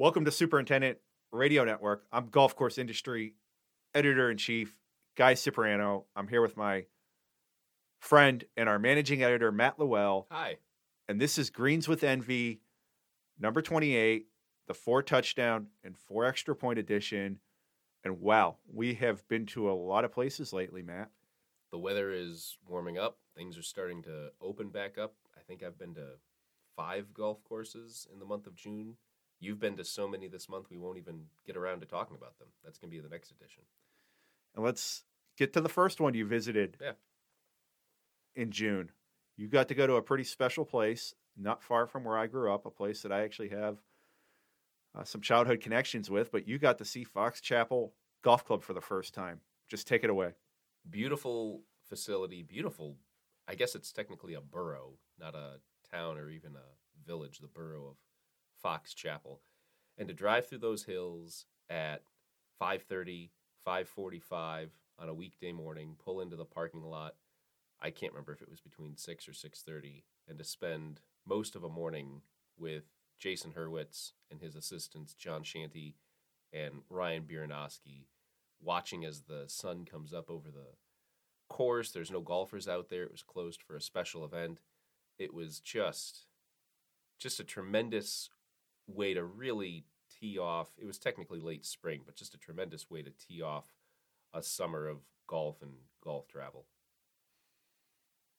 [0.00, 0.96] Welcome to Superintendent
[1.30, 2.06] Radio Network.
[2.10, 3.34] I'm golf course industry
[3.94, 4.78] editor in chief,
[5.14, 6.06] Guy Cipriano.
[6.16, 6.86] I'm here with my
[8.00, 10.24] friend and our managing editor, Matt LaWell.
[10.30, 10.56] Hi.
[11.06, 12.62] And this is Greens with Envy,
[13.38, 14.24] number 28,
[14.68, 17.38] the four touchdown and four extra point edition.
[18.02, 21.10] And wow, we have been to a lot of places lately, Matt.
[21.72, 23.18] The weather is warming up.
[23.36, 25.12] Things are starting to open back up.
[25.36, 26.12] I think I've been to
[26.74, 28.96] five golf courses in the month of June.
[29.40, 32.38] You've been to so many this month, we won't even get around to talking about
[32.38, 32.48] them.
[32.62, 33.62] That's going to be the next edition.
[34.54, 35.04] And let's
[35.36, 36.92] get to the first one you visited Yeah.
[38.36, 38.90] in June.
[39.36, 42.52] You got to go to a pretty special place, not far from where I grew
[42.52, 43.78] up, a place that I actually have
[44.94, 48.74] uh, some childhood connections with, but you got to see Fox Chapel Golf Club for
[48.74, 49.40] the first time.
[49.68, 50.32] Just take it away.
[50.90, 52.96] Beautiful facility, beautiful.
[53.48, 55.60] I guess it's technically a borough, not a
[55.90, 57.96] town or even a village, the borough of
[58.62, 59.42] Fox Chapel.
[59.96, 62.04] And to drive through those hills at
[62.58, 63.30] 5:30,
[63.64, 67.16] 5:45 on a weekday morning, pull into the parking lot.
[67.80, 71.64] I can't remember if it was between 6 or 6:30 and to spend most of
[71.64, 72.22] a morning
[72.56, 72.84] with
[73.18, 75.96] Jason Hurwitz and his assistants John Shanty
[76.52, 78.06] and Ryan Bieranowski
[78.60, 80.76] watching as the sun comes up over the
[81.48, 81.90] course.
[81.90, 83.02] There's no golfers out there.
[83.02, 84.60] It was closed for a special event.
[85.18, 86.26] It was just
[87.18, 88.30] just a tremendous
[88.94, 89.84] way to really
[90.20, 90.68] tee off.
[90.78, 93.66] It was technically late spring, but just a tremendous way to tee off
[94.32, 96.66] a summer of golf and golf travel.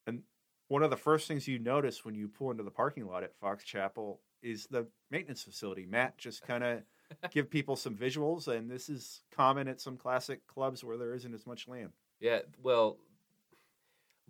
[0.06, 0.22] And
[0.68, 3.36] one of the first things you notice when you pull into the parking lot at
[3.36, 5.86] Fox Chapel is the maintenance facility.
[5.86, 6.82] Matt just kind of
[7.30, 11.34] give people some visuals, and this is common at some classic clubs where there isn't
[11.34, 11.90] as much land.
[12.20, 12.98] Yeah, well,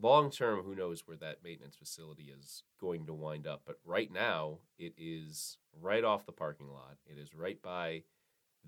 [0.01, 3.63] long term, who knows where that maintenance facility is going to wind up.
[3.67, 6.97] But right now, it is right off the parking lot.
[7.07, 8.03] It is right by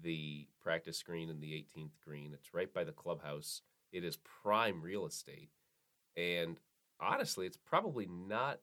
[0.01, 2.33] the practice green and the 18th green.
[2.35, 3.62] It's right by the clubhouse.
[3.93, 5.51] It is prime real estate.
[6.17, 6.59] And
[7.01, 8.61] honestly, it's probably not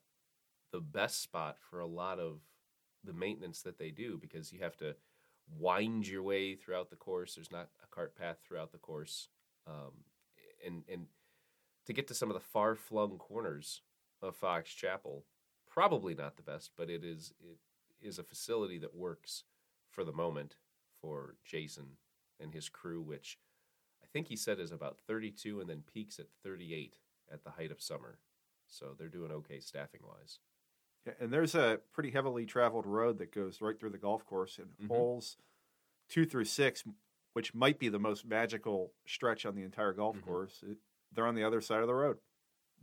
[0.72, 2.40] the best spot for a lot of
[3.04, 4.96] the maintenance that they do because you have to
[5.58, 7.36] wind your way throughout the course.
[7.36, 9.30] There's not a cart path throughout the course.
[9.68, 9.92] Um,
[10.66, 11.06] and and
[11.86, 13.82] to get to some of the far flung corners
[14.22, 15.26] of Fox Chapel,
[15.70, 17.58] probably not the best, but it is it
[18.02, 19.44] is a facility that works
[19.90, 20.56] for the moment
[21.02, 21.98] for Jason
[22.40, 23.38] and his crew, which
[24.04, 26.98] I think he said is about 32 and then peaks at 38
[27.32, 28.20] at the height of summer.
[28.68, 30.40] So they're doing okay staffing wise.
[31.06, 34.58] Yeah, and there's a pretty heavily traveled road that goes right through the golf course
[34.60, 34.88] and Mhm.
[34.88, 35.38] holes
[36.08, 36.84] two through six,
[37.34, 40.24] which might be the most magical stretch on the entire golf Mhm.
[40.24, 40.62] course.
[40.64, 40.78] It,
[41.14, 42.18] they're on the other side of the road.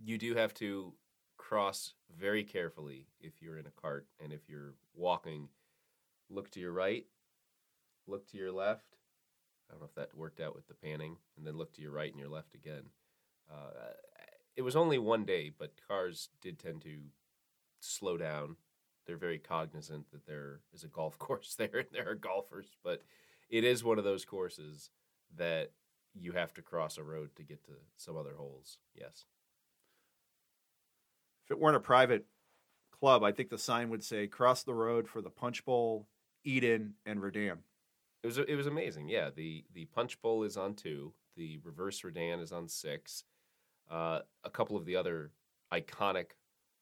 [0.05, 0.93] you do have to
[1.37, 5.49] cross very carefully if you're in a cart and if you're walking.
[6.31, 7.07] Look to your right
[8.09, 8.97] look to your left.
[9.69, 11.93] I don't know if that worked out with the panning and then look to your
[11.93, 12.85] right and your left again.
[13.51, 13.93] Uh,
[14.57, 16.97] it was only one day but cars did tend to
[17.81, 18.57] slow down.
[19.07, 23.03] They're very cognizant that there is a golf course there and there are golfers but
[23.51, 24.91] it is one of those courses
[25.37, 25.73] that
[26.15, 29.27] you have to cross a road to get to some other holes yes
[31.49, 32.27] If it weren't a private
[32.93, 36.07] club, I think the sign would say cross the road for the Punch Bowl,
[36.45, 37.61] Eden, and Redan.
[38.23, 39.09] It was it was amazing.
[39.09, 41.15] Yeah, the the punch bowl is on two.
[41.37, 43.25] The reverse Redan is on six.
[43.91, 45.31] Uh, a couple of the other
[45.73, 46.33] iconic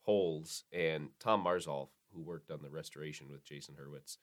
[0.00, 4.16] holes, and Tom Marzolf, who worked on the restoration with Jason Hurwitz,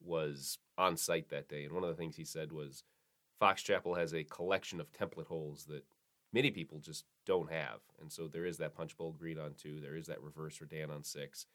[0.00, 1.64] was on site that day.
[1.64, 2.82] And one of the things he said was,
[3.40, 5.82] Fox Chapel has a collection of template holes that
[6.32, 7.80] many people just don't have.
[8.00, 9.80] And so there is that punch bowl green on two.
[9.80, 11.46] There is that reverse Redan on six.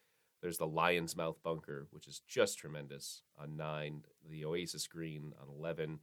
[0.41, 4.01] There's the Lion's Mouth bunker, which is just tremendous on nine.
[4.27, 5.99] The Oasis green on 11.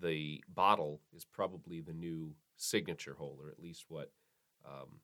[0.00, 4.12] The bottle is probably the new signature hole, or at least what
[4.64, 5.00] um,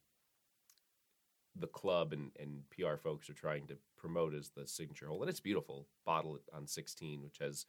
[1.57, 5.23] the club and, and PR folks are trying to promote as the signature hole.
[5.23, 5.89] And it's beautiful.
[6.07, 7.67] Bottle on 16, which has,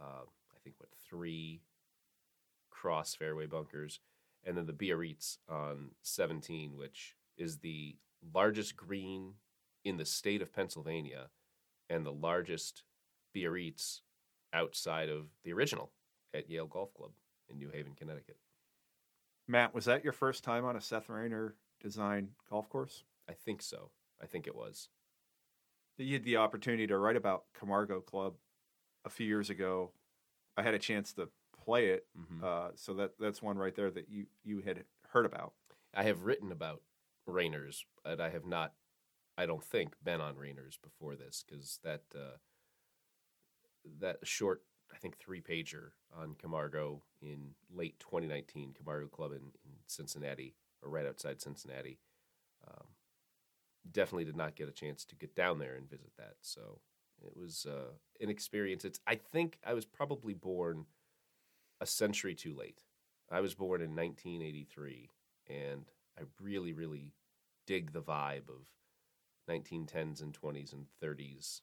[0.00, 1.62] uh, I think, what, three
[2.78, 4.00] cross fairway bunkers.
[4.44, 7.96] And then the Biarritz on 17, which is the
[8.34, 9.34] largest green
[9.84, 11.28] in the state of Pennsylvania
[11.90, 12.82] and the largest
[13.34, 14.02] Biarritz
[14.52, 15.90] outside of the original
[16.32, 17.10] at Yale Golf Club
[17.48, 18.36] in New Haven, Connecticut.
[19.46, 23.04] Matt, was that your first time on a Seth Raynor design golf course?
[23.28, 23.90] I think so.
[24.22, 24.88] I think it was.
[25.96, 28.34] You had the opportunity to write about Camargo Club
[29.04, 29.90] a few years ago.
[30.56, 31.28] I had a chance to
[31.68, 32.42] play it, Mhm.
[32.42, 35.52] uh, so that that's one right there that you you had heard about.
[35.92, 36.82] I have written about
[37.26, 38.74] Raynors, but I have not,
[39.36, 42.38] I don't think, been on Raynors before this because that uh,
[43.98, 49.72] that short, I think, three pager on Camargo in late 2019, Camargo Club in, in
[49.86, 52.00] Cincinnati, or right outside Cincinnati.
[52.66, 52.86] Um,
[53.90, 56.36] definitely did not get a chance to get down there and visit that.
[56.40, 56.80] So
[57.22, 58.84] it was uh, an experience.
[58.86, 60.86] It's I think I was probably born
[61.80, 62.82] a century too late.
[63.30, 65.10] I was born in 1983,
[65.48, 65.84] and
[66.18, 67.12] I really, really
[67.66, 68.66] dig the vibe of
[69.48, 71.60] 1910s and 20s and 30s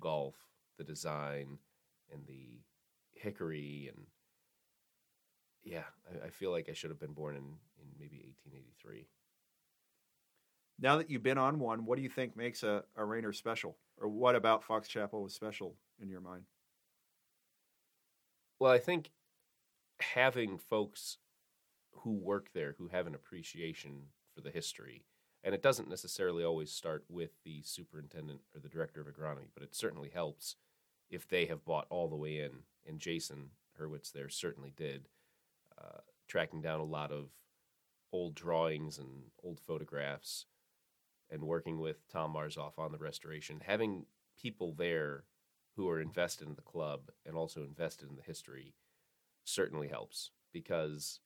[0.00, 0.34] golf,
[0.78, 1.58] the design
[2.12, 2.60] and the
[3.14, 4.06] hickory and
[5.64, 9.06] yeah, I, I, feel like I should have been born in, in maybe 1883.
[10.80, 13.76] Now that you've been on one, what do you think makes a, a Raynor special?
[13.96, 16.44] Or what about Fox Chapel was special in your mind?
[18.58, 19.10] Well, I think
[20.14, 21.18] having folks
[21.90, 25.04] who work there who have an appreciation for the history
[25.44, 29.62] and it doesn't necessarily always start with the superintendent or the director of agronomy, but
[29.62, 30.56] it certainly helps
[31.10, 32.50] if they have bought all the way in.
[32.86, 35.08] And Jason Hurwitz there certainly did,
[35.76, 37.30] uh, tracking down a lot of
[38.12, 39.08] old drawings and
[39.42, 40.46] old photographs
[41.30, 43.62] and working with Tom Marzolf on the restoration.
[43.64, 44.06] Having
[44.40, 45.24] people there
[45.74, 48.74] who are invested in the club and also invested in the history
[49.44, 51.20] certainly helps because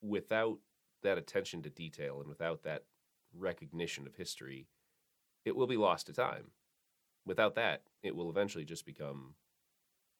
[0.00, 0.58] without
[1.02, 2.84] that attention to detail and without that
[3.34, 4.66] recognition of history,
[5.44, 6.50] it will be lost to time.
[7.26, 9.34] Without that, it will eventually just become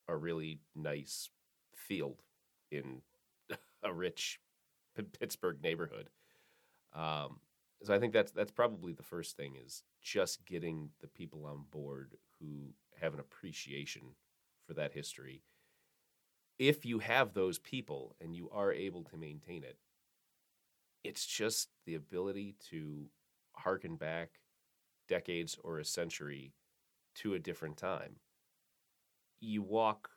[0.09, 1.31] a really nice
[1.75, 2.23] field
[2.71, 3.03] in
[3.83, 4.41] a rich
[5.19, 6.09] Pittsburgh neighborhood.
[6.95, 7.41] Um,
[7.83, 11.65] so I think that's that's probably the first thing is just getting the people on
[11.71, 14.03] board who have an appreciation
[14.67, 15.43] for that history.
[16.63, 19.79] If you have those people and you are able to maintain it,
[21.03, 23.07] it's just the ability to
[23.57, 24.39] harken back
[25.09, 26.53] decades or a century
[27.17, 28.15] to a different time.
[29.41, 30.11] You walk,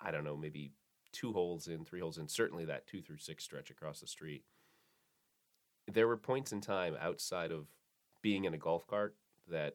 [0.00, 0.72] I don't know, maybe
[1.12, 4.44] two holes in, three holes in, certainly that two through six stretch across the street.
[5.86, 7.66] There were points in time outside of
[8.22, 9.16] being in a golf cart
[9.50, 9.74] that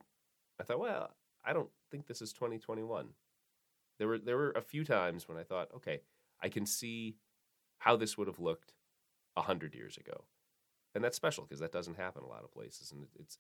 [0.60, 1.12] I thought, well,
[1.46, 3.10] I don't think this is 2021.
[3.98, 6.02] There were there were a few times when I thought, okay,
[6.42, 7.16] I can see
[7.80, 8.74] how this would have looked
[9.36, 10.26] a hundred years ago,
[10.96, 13.38] and that's special because that doesn't happen a lot of places, and it's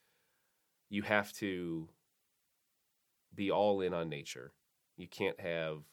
[0.89, 1.89] you have to
[3.33, 4.53] be all in on nature.
[4.95, 5.83] You can't have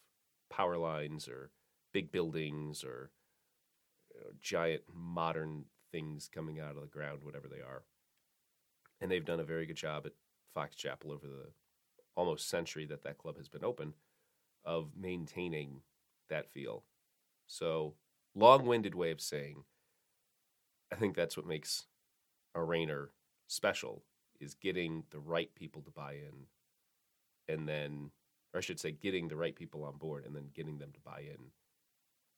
[0.51, 1.51] power lines or
[1.93, 3.11] big buildings or
[4.15, 7.85] you know, giant modern things coming out of the ground, whatever they are.
[9.01, 10.13] And they've done a very good job at
[10.55, 11.51] Fox Chapel over the
[12.17, 13.93] almost century that that club has been open
[14.65, 15.81] of maintaining
[16.31, 16.85] that feel.
[17.47, 17.95] So,
[18.35, 19.65] long winded way of saying
[20.93, 21.87] I think that's what makes
[22.55, 23.11] a Raynor
[23.49, 24.05] special
[24.41, 26.47] is getting the right people to buy in
[27.53, 28.11] and then
[28.53, 31.01] or I should say getting the right people on board and then getting them to
[31.01, 31.51] buy in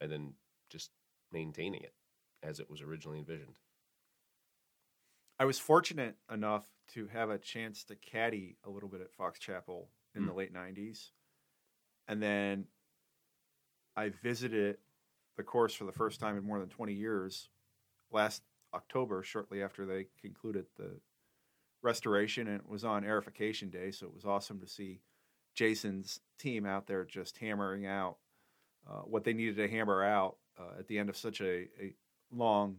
[0.01, 0.33] and then
[0.71, 0.91] just
[1.33, 1.93] maintaining it
[2.43, 3.59] as it was originally envisioned.
[5.39, 6.65] I was fortunate enough
[6.95, 10.29] to have a chance to caddy a little bit at Fox Chapel in mm.
[10.29, 11.11] the late 90s.
[12.09, 12.65] And then
[13.97, 14.79] I visited
[15.37, 17.49] the course for the first time in more than 20 years
[18.11, 18.43] last
[18.75, 21.01] October, shortly after they concluded the
[21.83, 25.01] restoration, and it was on aerification day, so it was awesome to see
[25.55, 28.17] Jason's team out there just hammering out
[28.89, 31.95] uh, what they needed to hammer out uh, at the end of such a, a
[32.31, 32.77] long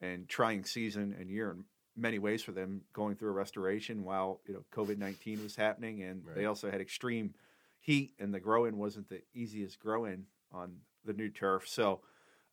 [0.00, 1.64] and trying season and year in
[1.96, 6.02] many ways for them going through a restoration while you know COVID nineteen was happening
[6.02, 6.36] and right.
[6.36, 7.34] they also had extreme
[7.80, 11.68] heat and the grow in wasn't the easiest grow in on the new turf.
[11.68, 12.00] So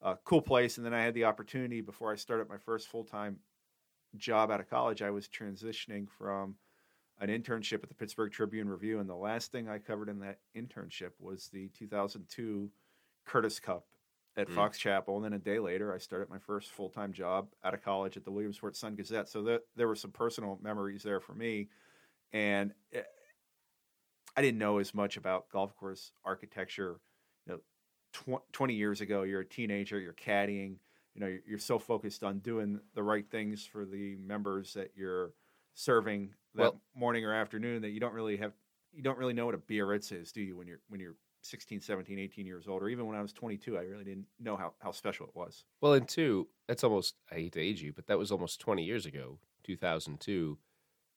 [0.01, 0.77] a cool place.
[0.77, 3.37] And then I had the opportunity before I started my first full time
[4.17, 5.01] job out of college.
[5.01, 6.55] I was transitioning from
[7.19, 10.39] an internship at the Pittsburgh Tribune Review, and the last thing I covered in that
[10.57, 12.69] internship was the 2002
[13.25, 13.85] Curtis Cup
[14.35, 14.55] at mm.
[14.55, 15.15] Fox Chapel.
[15.15, 18.17] And then a day later, I started my first full time job out of college
[18.17, 19.29] at the Williamsport Sun Gazette.
[19.29, 21.69] So there, there were some personal memories there for me.
[22.31, 23.01] And it, eh,
[24.35, 26.99] I didn't know as much about golf course architecture
[27.47, 27.61] You
[28.13, 30.77] tw- 20 years ago, you're a teenager, you're caddying,
[31.13, 34.91] you know, you're, you're, so focused on doing the right things for the members that
[34.95, 35.33] you're
[35.75, 38.53] serving that well, morning or afternoon that you don't really have,
[38.91, 41.81] you don't really know what a Biarritz is, do you, when you're, when you're 16,
[41.81, 44.73] 17, 18 years old, or even when I was 22, I really didn't know how,
[44.79, 45.65] how special it was.
[45.81, 48.83] Well, and two, that's almost, I hate to age you, but that was almost 20
[48.83, 50.57] years ago, 2002.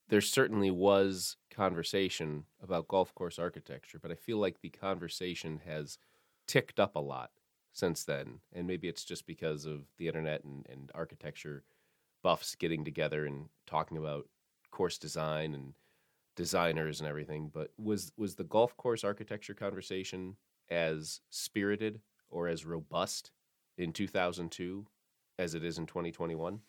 [0.09, 5.99] There certainly was conversation about golf course architecture, but I feel like the conversation has
[6.47, 7.33] ticked up a lot
[7.73, 8.41] since then.
[8.53, 11.65] And maybe it's just because of the internet and, and architecture
[12.23, 14.29] buffs getting together and talking about
[14.71, 15.75] course design and
[16.37, 20.37] designers and everything, but was was the golf course architecture conversation
[20.69, 23.33] as spirited or as robust
[23.79, 24.87] in 2002
[25.39, 26.63] as it is in 2021?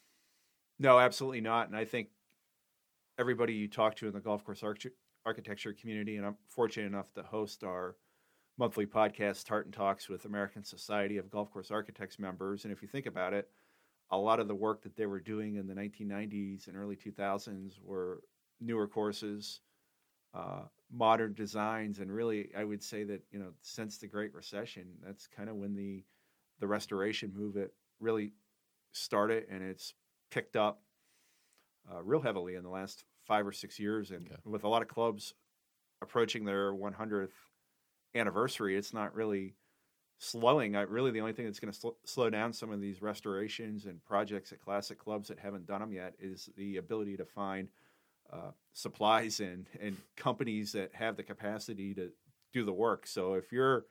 [0.80, 1.68] No, absolutely not.
[1.68, 2.10] And I think
[3.18, 4.88] everybody you talk to in the golf course arch-
[5.26, 7.96] architecture community, and I'm fortunate enough to host our
[8.58, 12.64] monthly podcast, Tartan Talks, with American Society of Golf Course Architects members.
[12.64, 13.50] And if you think about it,
[14.12, 17.74] a lot of the work that they were doing in the 1990s and early 2000s
[17.84, 18.22] were
[18.62, 19.62] newer courses,
[20.34, 24.86] uh, modern designs, and really, I would say that you know, since the Great Recession,
[25.06, 26.04] that's kind of when the
[26.60, 27.70] the restoration movement
[28.00, 28.34] really
[28.92, 29.94] started, and it's
[30.32, 30.82] picked up
[31.92, 34.36] uh, real heavily in the last five or six years, and Okay.
[34.46, 35.34] with a lot of clubs
[36.02, 37.32] approaching their 100th
[38.16, 39.56] anniversary, it's not really
[40.20, 40.76] slowing.
[40.76, 43.86] I, really, the only thing that's going to sl- slow down some of these restorations
[43.86, 47.70] and projects at classic clubs that haven't done them yet is the ability to find
[48.32, 52.12] uh, supplies and and companies that have the capacity to
[52.54, 53.08] do the work.
[53.08, 53.86] So if you're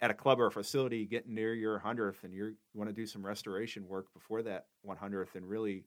[0.00, 2.94] at a club or a facility getting near your 100th and you're, you want to
[2.94, 5.84] do some restoration work before that 100th and really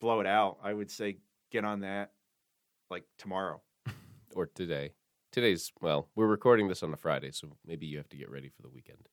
[0.00, 1.18] blow it out, I would say
[1.50, 2.12] get on that
[2.90, 3.60] like tomorrow.
[4.36, 4.94] Or today?
[5.30, 8.48] Today's well, we're recording this on a Friday, so maybe you have to get ready
[8.48, 9.08] for the weekend.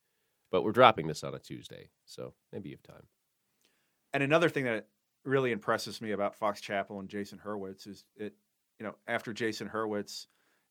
[0.52, 3.06] But we're dropping this on a Tuesday, so maybe you have time.
[4.14, 4.88] And another thing that
[5.26, 8.34] really impresses me about Fox Chapel and Jason Hurwitz is it,
[8.80, 10.26] you know, after Jason Hurwitz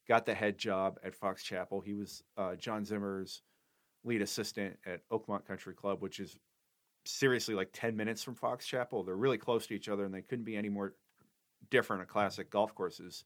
[0.08, 3.42] got the head job at Fox Chapel, he was uh, John Zimmer's
[4.04, 6.36] lead assistant at Oakmont Country Club, which is
[7.04, 9.02] seriously like 10 minutes from Fox Chapel.
[9.02, 10.94] They're really close to each other and they couldn't be any more
[11.70, 13.24] different at classic golf courses.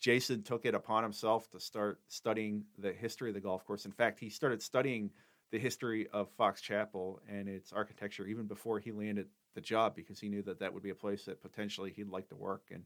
[0.00, 3.86] Jason took it upon himself to start studying the history of the golf course.
[3.86, 5.10] In fact, he started studying
[5.50, 10.20] the history of Fox Chapel and its architecture even before he landed the job because
[10.20, 12.64] he knew that that would be a place that potentially he'd like to work.
[12.70, 12.84] And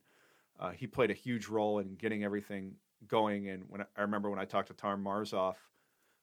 [0.59, 2.75] uh, he played a huge role in getting everything
[3.09, 3.49] going.
[3.49, 5.57] And when I, I remember when I talked to Tom Marzolf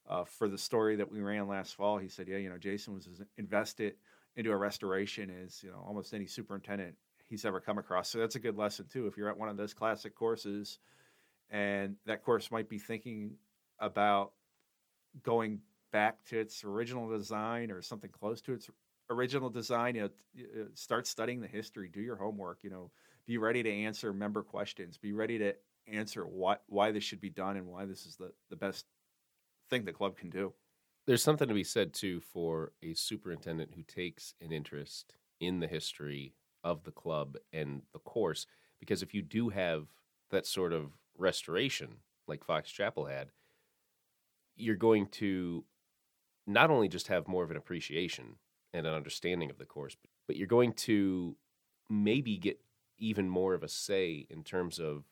[0.08, 2.94] uh, for the story that we ran last fall, he said, "Yeah, you know, Jason
[2.94, 3.96] was invested
[4.36, 6.96] into a restoration as you know almost any superintendent
[7.26, 9.08] he's ever come across." So that's a good lesson too.
[9.08, 10.80] If you're at one of those classic courses,
[11.50, 13.36] and that course might be thinking
[13.80, 14.32] about
[15.24, 15.60] going
[15.92, 18.70] back to its original design or something close to its
[19.10, 20.10] original design, you know,
[20.62, 22.92] uh, start studying the history, do your homework, you know,
[23.26, 25.56] be ready to answer member questions, be ready to
[25.88, 28.86] answer why why this should be done and why this is the, the best
[29.70, 30.54] thing the club can do.
[31.06, 35.68] There's something to be said too for a superintendent who takes an interest in the
[35.68, 36.34] history
[36.64, 38.46] of the club and the course,
[38.80, 39.88] because if you do have
[40.32, 41.98] that sort of restoration
[42.28, 43.30] like Fox Chapel had,
[44.56, 45.64] you're going to
[46.46, 48.36] not only just have more of an appreciation
[48.74, 49.96] and an understanding of the course,
[50.28, 51.36] but you're going to
[51.90, 52.60] maybe get
[52.98, 55.04] even more of a say in terms of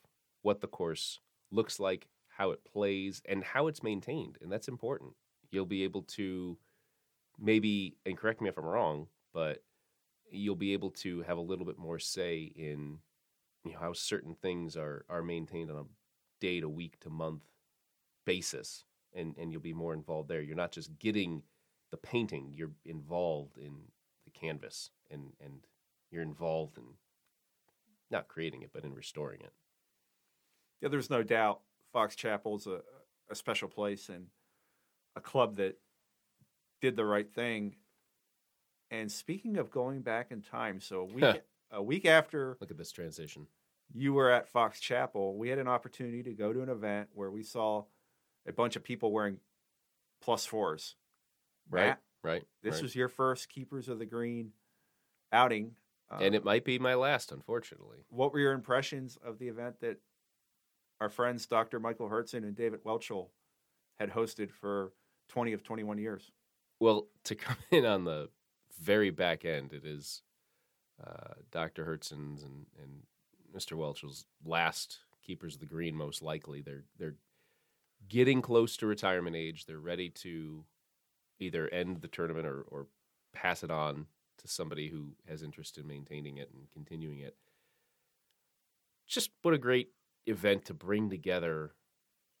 [0.42, 1.20] what the course
[1.50, 4.36] looks like, how it plays, and how it's maintained.
[4.42, 5.12] And that's important.
[5.50, 6.58] You'll be able to
[7.38, 9.62] maybe, and correct me if I'm wrong, but
[10.30, 12.98] you'll be able to have a little bit more say in
[13.64, 15.84] you know, how certain things are, are maintained on a
[16.40, 17.44] day to week to month
[18.24, 18.84] basis.
[19.14, 20.42] And, and you'll be more involved there.
[20.42, 21.42] You're not just getting
[21.90, 23.72] the painting, you're involved in
[24.24, 25.66] the canvas and, and
[26.10, 26.84] you're involved in
[28.10, 29.52] not creating it, but in restoring it.
[30.80, 31.60] Yeah, there's no doubt
[31.96, 32.80] Fox Chapel's a,
[33.30, 34.26] a special place and
[35.16, 35.78] a club that
[36.82, 37.76] did the right thing.
[38.90, 42.76] And speaking of going back in time, so a week a week after Look at
[42.76, 43.46] this transition.
[43.94, 47.30] you were at Fox Chapel, we had an opportunity to go to an event where
[47.30, 47.84] we saw
[48.46, 49.38] a bunch of people wearing
[50.20, 50.96] plus fours.
[51.70, 51.86] Right.
[51.86, 52.44] Matt, Right.
[52.62, 52.82] this right.
[52.82, 54.50] was your first Keepers of the Green
[55.32, 55.76] outing.
[56.10, 58.04] Uh, and it might be my last, unfortunately.
[58.10, 59.96] what were your impressions of the event that
[61.00, 61.80] our friends Dr.
[61.80, 63.28] Michael Hurdzan and David Welchel
[63.98, 64.92] had hosted for
[65.28, 66.32] 20 of 21 years?
[66.80, 68.30] Well, to come in on the
[68.80, 70.22] very back end, it is
[71.04, 71.84] uh, Dr.
[71.84, 73.02] Hurdzan's and, and
[73.54, 73.76] Mr.
[73.76, 76.60] Welch's last keepers of the green, most likely.
[76.62, 77.16] They're they're
[78.08, 79.66] getting close to retirement age.
[79.66, 80.64] They're ready to
[81.38, 82.86] either end the tournament or, or
[83.32, 84.06] pass it on
[84.38, 87.36] to somebody who has interest in maintaining it and continuing it.
[89.06, 89.90] Just what a great
[90.26, 91.72] event to bring together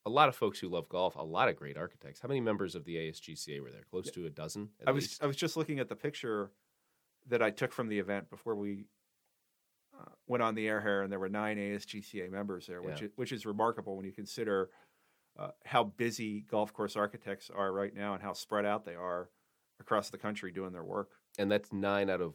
[0.04, 2.20] a lot of folks who love golf, a lot of great architects.
[2.20, 3.82] How many members of the ASGCA were there?
[3.90, 4.68] Close to a dozen.
[4.86, 5.22] I was least?
[5.22, 6.52] I was just looking at the picture
[7.28, 8.86] that I took from the event before we
[9.98, 13.06] uh, went on the air here, and there were nine ASGCA members there, which Yeah.
[13.06, 14.70] is, which is remarkable when you consider
[15.38, 19.28] uh, how busy golf course architects are right now and how spread out they are
[19.80, 21.10] across the country doing their work.
[21.38, 22.34] and that's nine out of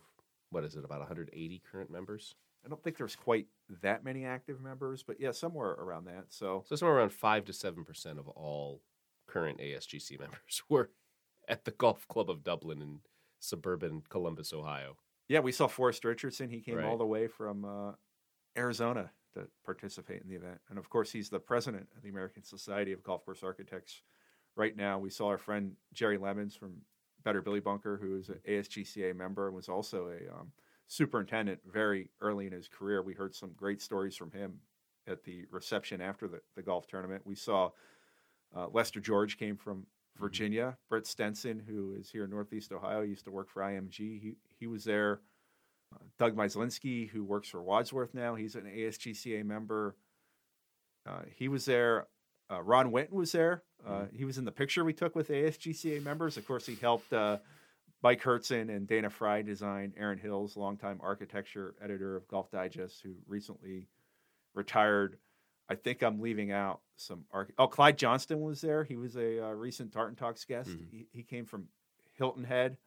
[0.51, 0.83] what is it?
[0.83, 2.35] About 180 current members.
[2.65, 3.47] I don't think there's quite
[3.81, 6.25] that many active members, but yeah, somewhere around that.
[6.29, 8.81] So So somewhere around five to seven percent of all
[9.27, 10.91] current ASGC members were
[11.47, 12.99] at the Golf Club of Dublin in
[13.39, 14.97] suburban Columbus, Ohio.
[15.27, 16.49] yeah, we saw Forrest Richardson.
[16.49, 17.91] He came all the way from uh,
[18.57, 22.43] Arizona to participate in the event, and of course, he's the president of the American
[22.43, 24.01] Society of Golf Course Architects.
[24.55, 26.81] Right now, we saw our friend Jerry Lemons from
[27.23, 30.51] Better Billy Bunker, who is an ASGCA member and was also a um,
[30.91, 33.01] superintendent very early in his career.
[33.01, 34.59] We heard some great stories from him
[35.07, 37.21] at the reception after the, the golf tournament.
[37.25, 37.69] We saw
[38.53, 39.85] uh, Lester George came from
[40.19, 40.77] Virginia.
[40.89, 43.97] Brett Stenson, who is here in Northeast Ohio, used to work for IMG.
[43.97, 45.21] He he was there.
[45.95, 49.95] Uh, Doug Myslinski, who works for Wadsworth now, he's an ASGCA member.
[51.07, 52.07] Uh, he was there.
[52.51, 53.63] Uh, Ron Whitten was there.
[53.87, 56.35] Uh, he was in the picture we took with ASGCA members.
[56.35, 57.37] Of course, he helped uh,
[58.03, 63.13] Mike Hurdzan and Dana Fry design Erin Hills, longtime architecture editor of Golf Digest, who
[63.27, 63.87] recently
[64.53, 65.17] retired.
[65.69, 67.25] I think I'm leaving out some.
[67.31, 68.83] Arch- oh, Clyde Johnston was there.
[68.83, 70.69] He was a uh, recent Tartan Talks guest.
[70.69, 70.89] Mhm.
[70.89, 71.67] He, he came from
[72.17, 72.77] Hilton Head.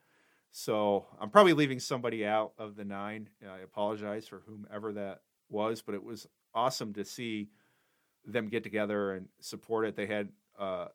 [0.50, 3.28] So I'm probably leaving somebody out of the nine.
[3.48, 7.48] I apologize for whomever that was, but it was awesome to see
[8.24, 9.96] them get together and support it.
[9.96, 10.28] They had
[10.58, 10.86] uh,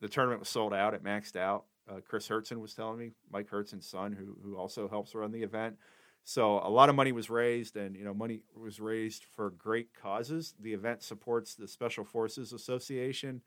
[0.00, 0.94] the tournament was sold out.
[0.94, 1.64] It maxed out.
[1.90, 5.42] Uh, Chris Hurdzan was telling me, Mike Hurdzan's son, who who also helps run the
[5.42, 5.76] event.
[6.24, 9.88] So a lot of money was raised, and you know, money was raised for great
[9.94, 10.54] causes.
[10.60, 13.42] The event supports the Special Forces Association,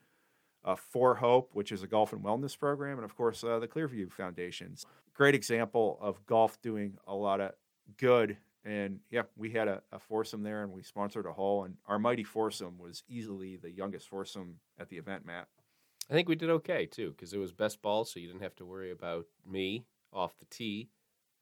[0.65, 3.67] uh, For Hope, which is a golf and wellness program, and of course uh, the
[3.67, 4.85] Clearview Foundations.
[5.13, 7.53] Great example of golf doing a lot of
[7.97, 8.37] good.
[8.65, 11.99] And yeah, we had a, a foursome there, and we sponsored a hole, and our
[11.99, 15.47] mighty foursome was easily the youngest foursome at the event, Matt.
[16.09, 18.55] I think we did okay too because it was best ball, so you didn't have
[18.57, 20.89] to worry about me off the tee.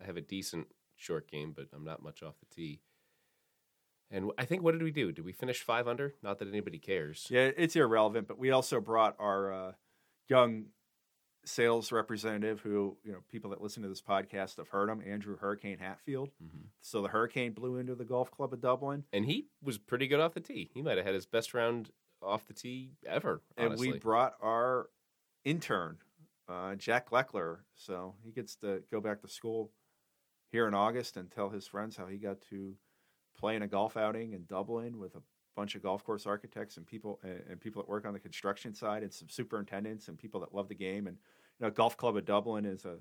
[0.02, 2.82] I have a decent short game, but I'm not much off the tee.
[4.12, 5.12] And I think what did we do?
[5.12, 6.14] Did we finish five under?
[6.22, 7.28] Not that anybody cares.
[7.30, 9.72] Yeah, it's irrelevant, but we also brought our uh,
[10.30, 10.66] young
[11.46, 15.36] sales representative who, you know, people that listen to this podcast have heard him, Andrew
[15.38, 16.30] Hurricane Hatfield.
[16.42, 16.68] Mhm.
[16.82, 20.20] So the Hurricane blew into the Golf Club of Dublin, And he was pretty good
[20.22, 20.70] off the tee.
[20.74, 21.92] He might have had his best round
[22.26, 23.42] off the tee ever.
[23.58, 24.90] and we brought our
[25.46, 25.98] intern,
[26.48, 27.60] uh, Jack Leckler.
[27.76, 29.72] So he gets to go back to school
[30.52, 32.76] here in August and tell his friends how he got to
[33.38, 35.22] play in a golf outing in Dublin with a
[35.56, 38.74] bunch of golf course architects and people and, and people that work on the construction
[38.74, 41.18] side and some superintendents and people that love the game and
[41.60, 42.98] you know golf club of dublin is a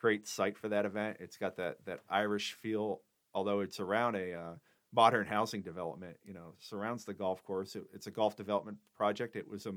[0.00, 3.02] great site for that event it's got that that irish feel
[3.34, 4.54] although it's around a uh,
[4.94, 7.76] modern housing development you know surrounds the golf course.
[7.76, 9.36] It, it's a golf development project.
[9.36, 9.74] It was a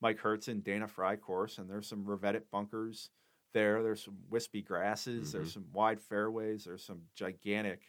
[0.00, 3.10] mike and dana fry course and there's some revetted bunkers
[3.52, 3.82] there.
[3.82, 5.32] There's some wispy grasses.
[5.32, 6.64] There's some wide fairways.
[6.64, 7.82] There's some gigantic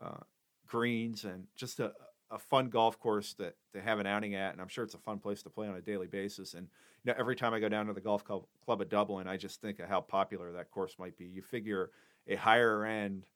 [0.00, 0.20] uh,
[0.66, 1.92] greens and just a,
[2.30, 4.98] a fun golf course that to have an outing at, and I'm sure it's a
[4.98, 6.54] fun place to play on a daily basis.
[6.54, 6.68] And
[7.04, 9.36] you know, every time I go down to the golf club, club of Dublin, I
[9.36, 11.26] just think of how popular that course might be.
[11.26, 11.90] You figure
[12.26, 13.26] a higher end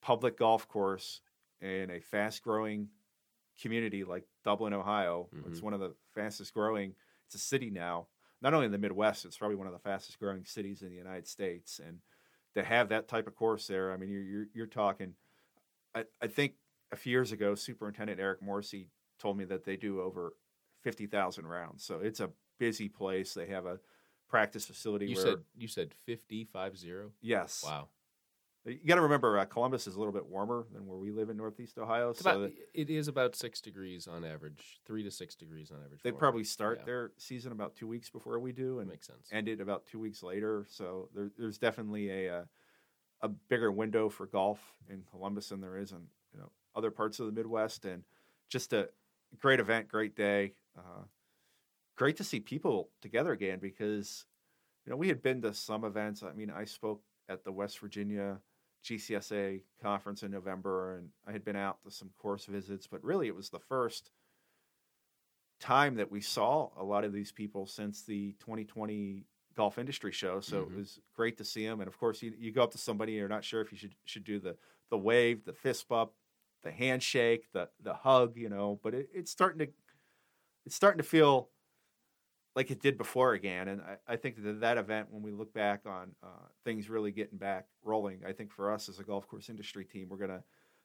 [0.00, 1.20] public golf course
[1.60, 2.88] in a fast growing
[3.60, 5.28] community like Dublin, Ohio.
[5.46, 5.64] It's mm-hmm.
[5.64, 6.94] one of the fastest growing.
[7.26, 8.08] It's a city now.
[8.42, 10.96] Not only in the Midwest, it's probably one of the fastest growing cities in the
[10.96, 11.80] United States.
[11.84, 11.98] And
[12.54, 15.14] to have that type of course there, I mean, you're you're, you're talking.
[15.94, 16.52] I, I think
[16.92, 20.34] a few years ago, Superintendent Eric Morrissey told me that they do over
[20.82, 21.82] fifty thousand rounds.
[21.84, 23.32] So it's a busy place.
[23.34, 23.80] They have a
[24.28, 25.06] practice facility.
[25.06, 27.12] You where, said you said 50, five zero.
[27.20, 27.62] yes.
[27.64, 27.88] Wow.
[28.66, 31.30] You got to remember, uh, Columbus is a little bit warmer than where we live
[31.30, 32.10] in Northeast Ohio.
[32.10, 35.78] It's so about, it is about six degrees on average, three to six degrees on
[35.84, 36.00] average.
[36.02, 36.84] they probably start Yeah.
[36.84, 39.28] their season about two weeks before we do, and makes sense.
[39.30, 40.66] end it about two weeks later.
[40.68, 42.44] So there, there's definitely a, uh
[43.22, 47.18] a bigger window for golf in Columbus than there is in you know other parts
[47.20, 48.04] of the Midwest, and
[48.48, 48.90] just a
[49.38, 50.52] great event, great day.
[50.76, 51.04] Uh,
[51.96, 54.26] great to see people together again because
[54.84, 56.22] you know we had been to some events.
[56.22, 58.40] I mean, I spoke at the West Virginia
[58.86, 63.28] GCSA conference in November, and I had been out to some course visits, but really
[63.28, 64.12] it was the first
[65.58, 70.40] time that we saw a lot of these people since the 2020 golf industry show.
[70.40, 70.72] So it Mhm.
[70.72, 71.80] was great to see them.
[71.80, 73.94] And of course, you, you go up to somebody, you're not sure if you should
[74.04, 74.58] should do the
[74.90, 76.12] the wave, the fist bump,
[76.62, 78.78] the handshake, the the hug, you know.
[78.82, 79.72] But it, it's starting to
[80.66, 81.50] it's starting to feel
[82.56, 83.68] like it did before again.
[83.68, 87.12] And I, I think that that event, when we look back on uh, things really
[87.12, 90.42] getting back rolling, I think for us as a golf course industry team, we're gonna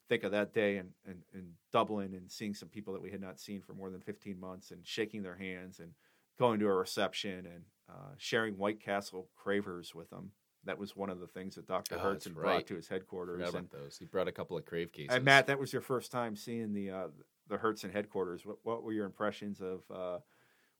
[0.09, 3.21] think of that day in, in, in Dublin and seeing some people that we had
[3.21, 5.93] not seen for more than 15 months and shaking their hands and
[6.37, 10.31] going to a reception and uh, sharing White Castle cravers with them.
[10.65, 11.97] That was one of the things that Dr.
[11.97, 12.43] Oh, that's Hurdzan right.
[12.43, 13.39] brought to his headquarters.
[13.39, 13.97] about And, those.
[13.97, 15.15] He brought a couple of crave cases.
[15.15, 17.07] and Matt, that was your first time seeing the uh,
[17.47, 18.45] the Hurdzan headquarters.
[18.45, 20.19] What, what were your impressions of uh,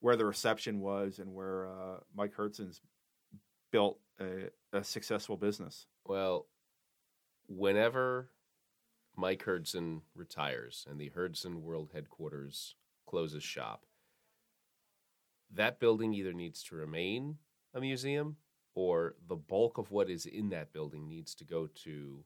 [0.02, 2.82] where the reception was and where uh, Mike Hurdzan's
[3.72, 5.88] built a, a successful business?
[6.06, 6.48] Well,
[7.48, 8.30] whenever
[9.16, 12.76] Mike Hurdzan retires and the Hurdzan World Headquarters
[13.08, 13.86] closes shop,
[15.54, 17.38] that building either needs to remain
[17.74, 18.38] a museum
[18.74, 22.24] or the bulk of what is in that building needs to go to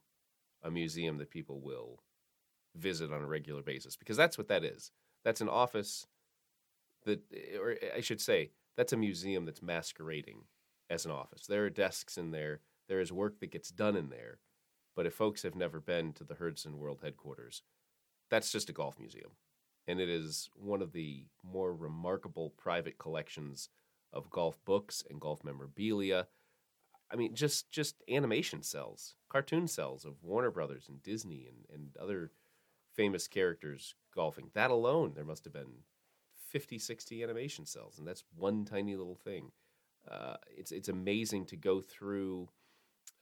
[0.63, 2.03] a museum that people will
[2.75, 4.91] visit on a regular basis because that's what that is.
[5.23, 6.05] That's an office
[7.05, 7.21] that,
[7.59, 10.43] or I should say, that's a museum that's masquerading
[10.89, 11.47] as an office.
[11.47, 14.39] There are desks in there, there is work that gets done in there.
[14.95, 17.63] But if folks have never been to the Hurdzan World Headquarters,
[18.29, 19.31] that's just a golf museum.
[19.87, 23.69] And it is one of the more remarkable private collections
[24.13, 26.27] of golf books and golf memorabilia.
[27.11, 31.97] I mean, just just animation cells, cartoon cells of Warner Brothers and Disney and, and
[31.97, 32.31] other
[32.95, 34.49] famous characters golfing.
[34.53, 35.83] That alone, there must have been
[36.55, 39.51] 50, 60 animation cells, and that's one tiny little thing.
[40.09, 42.47] Uh, it's it's amazing to go through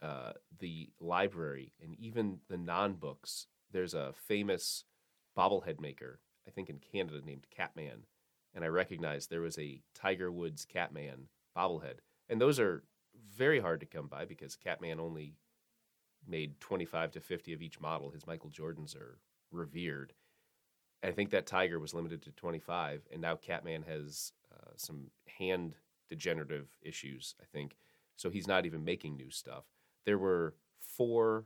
[0.04, 3.48] uh, the library and even the non books.
[3.72, 4.84] There's a famous
[5.36, 8.06] bobblehead maker, I think in Canada, named Catman,
[8.54, 12.84] and I recognized there was a Tiger Woods Catman bobblehead, and those are
[13.36, 15.38] very hard to come by because Catman only
[16.28, 18.12] made 25 to 50 of each model.
[18.12, 19.17] His Michael Jordans are
[19.52, 20.13] revered.
[21.04, 25.08] I think that Tiger was limited to 25, and now Catman has uh, some
[25.39, 25.76] hand
[26.10, 27.76] degenerative issues, I think.
[28.16, 29.66] So he's not even making new stuff.
[30.06, 31.46] There were four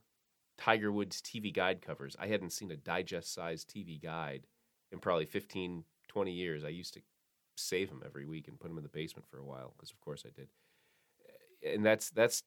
[0.57, 2.15] Tiger Woods TV guide covers.
[2.19, 4.47] I hadn't seen a digest sized TV guide
[4.91, 6.63] in probably 15, 20 years.
[6.63, 7.01] I used to
[7.55, 9.99] save them every week and put them in the basement for a while because, of
[10.01, 10.49] course, I did.
[11.73, 12.43] And that's that's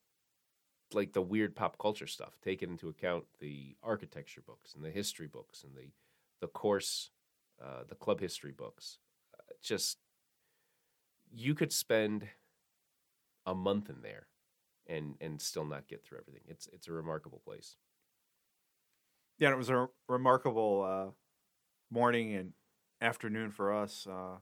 [0.93, 2.37] like the weird pop culture stuff.
[2.43, 5.91] Taking into account the architecture books and the history books and the
[6.41, 7.11] the course,
[7.63, 8.99] uh, the club history books.
[9.39, 9.99] Uh, just
[11.33, 12.29] you could spend
[13.47, 14.27] a month in there
[14.87, 16.43] and and still not get through everything.
[16.49, 17.77] It's it's a remarkable place.
[19.39, 21.11] Yeah, it was a remarkable uh,
[21.91, 22.53] morning and
[23.01, 24.07] afternoon for us.
[24.09, 24.37] Uh,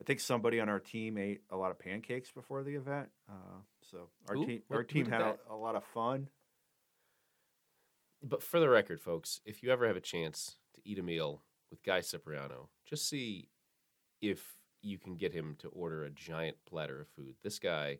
[0.00, 3.08] I think somebody on our team ate a lot of pancakes before the event.
[3.28, 4.46] Uh, so our Who?
[4.46, 6.28] team our team had a, a lot of fun.
[8.22, 11.42] But for the record, folks, if you ever have a chance to eat a meal
[11.70, 13.48] with Guy Cipriano, just see
[14.20, 17.34] if you can get him to order a giant platter of food.
[17.42, 17.98] This guy,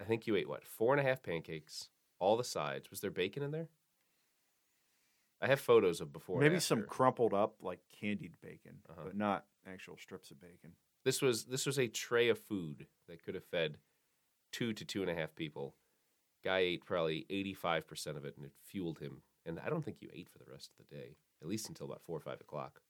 [0.00, 2.90] I think you ate what four and a half pancakes, all the sides.
[2.90, 3.68] Was there bacon in there?
[5.40, 6.40] I have photos of before.
[6.40, 9.02] Maybe some crumpled up like candied bacon, Uh-huh.
[9.04, 10.72] but not actual strips of bacon.
[11.04, 13.78] This was this was a tray of food that could have fed
[14.52, 15.74] two to two and a half people.
[16.44, 19.22] Guy ate probably eighty five percent of it, and it fueled him.
[19.48, 21.86] And I don't think you ate for the rest of the day, at least until
[21.86, 22.80] about four or five o'clock.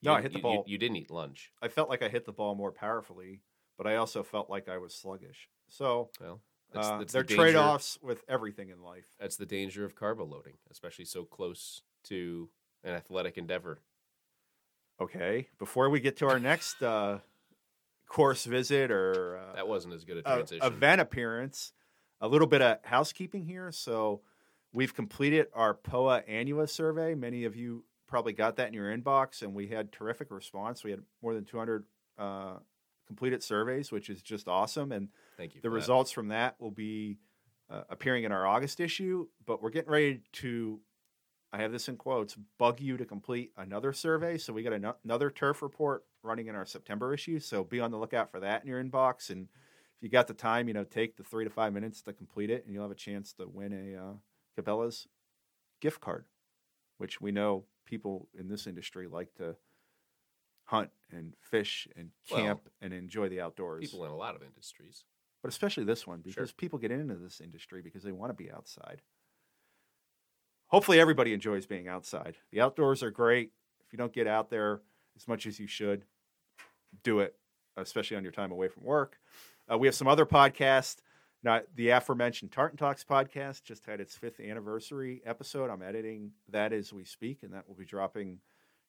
[0.00, 0.64] You No, I hit the you- you- ball.
[0.66, 1.52] You, didn't eat lunch.
[1.60, 3.42] I felt like I hit the ball more powerfully,
[3.76, 5.50] but I also felt like I was sluggish.
[5.68, 6.40] So Well,
[6.72, 9.14] that's, uh, that's there the are trade offs with everything in life.
[9.18, 12.50] That's the danger of carbo loading, especially so close to
[12.84, 13.82] an athletic endeavor.
[15.00, 17.18] Okay, before we get to our next uh,
[18.06, 20.66] course visit or uh, That wasn't as good a a- transition.
[20.66, 21.72] event appearance,
[22.20, 23.72] a little bit of housekeeping here.
[23.72, 24.22] So
[24.72, 27.14] we've completed our Poa annua survey.
[27.14, 30.84] Many of you probably got that in your inbox, and we had terrific response.
[30.84, 31.84] We had more than 200
[32.18, 32.56] uh,
[33.06, 34.92] completed surveys, which is just awesome.
[34.92, 35.60] And Thank you.
[35.60, 35.76] the for that.
[35.76, 37.18] results from that will be
[37.70, 39.26] uh, appearing in our August issue.
[39.46, 40.80] But we're getting ready to,
[41.52, 44.38] I have this in quotes, bug you to complete another survey.
[44.38, 47.38] So we got ano- another turf report running in our September issue.
[47.38, 49.30] So be on the lookout for that in your inbox.
[49.30, 49.48] And
[50.00, 52.50] if you got the time, you know, take the three to five minutes to complete
[52.50, 54.12] it, and you'll have a chance to win a uh,
[54.62, 55.08] Cabela's
[55.80, 56.24] gift card,
[56.98, 59.56] which we know people in this industry like to
[60.64, 64.42] hunt and fish and Well, camp and enjoy the outdoors People in a lot of
[64.42, 65.04] industries.
[65.42, 66.32] but especially this one Sure.
[66.32, 69.02] because people get into this industry because they want to be outside.
[70.68, 72.36] Hopefully, everybody enjoys being outside.
[72.52, 73.50] The outdoors are great.
[73.84, 74.82] If you don't get out there
[75.16, 76.04] as much as you should,
[77.02, 77.36] do it,
[77.76, 79.18] especially on your time away from work.
[79.68, 80.98] Uh, we have some other podcasts.
[81.42, 85.70] Now, the aforementioned Tartan Talks podcast just had its fifth anniversary episode.
[85.70, 88.40] I'm editing that as we speak, and that will be dropping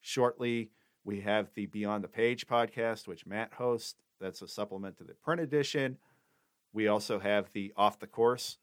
[0.01, 0.71] shortly.
[1.05, 3.95] We have the Beyond the Page podcast, which Matt hosts.
[4.19, 5.97] That's a supplement to the print edition.
[6.73, 8.57] We also have the Off the Course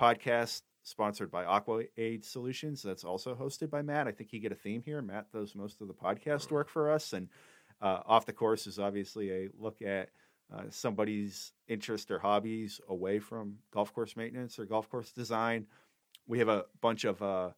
[0.00, 2.82] podcast, sponsored by Aqua Aid Solutions.
[2.82, 4.08] That's also hosted by Matt.
[4.08, 5.02] I think he get a theme here.
[5.02, 7.28] Matt does most of the podcast work for us, and
[7.80, 10.08] uh, Off the Course is obviously a look at
[10.52, 15.66] uh, somebody's interest or hobbies away from golf course maintenance or golf course design.
[16.26, 17.50] We have a bunch of uh,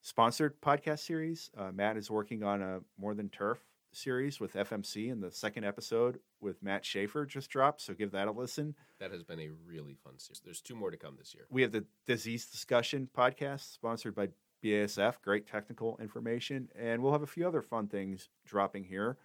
[0.00, 1.50] sponsored podcast series.
[1.56, 3.58] Uh, Matt is working on a More Than Turf
[3.92, 7.80] series with FMC, and the second episode with Matt Schaefer just dropped.
[7.80, 8.74] So give that a listen.
[8.98, 10.40] That has been a really fun series.
[10.44, 11.46] There's two more to come this year.
[11.50, 14.28] We have the Disease Discussion podcast sponsored by
[14.64, 15.20] BASF.
[15.22, 19.18] Great technical information, and we'll have a few other fun things dropping here.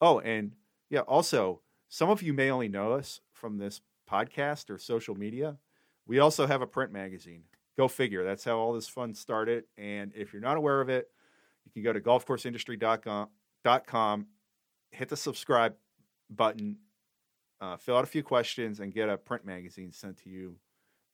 [0.00, 0.52] Oh, and
[0.90, 1.60] yeah, also
[1.92, 5.58] some of you may only know us from this podcast or social media.
[6.06, 7.42] We also have a print magazine.
[7.76, 8.24] Go figure.
[8.24, 9.64] That's how all this fun started.
[9.76, 11.10] And if you're not aware of it,
[11.66, 14.26] you can go to golfcourseindustry.com,
[14.90, 15.74] hit the subscribe
[16.30, 16.78] button,
[17.60, 20.56] uh, fill out a few questions, and get a print magazine sent to you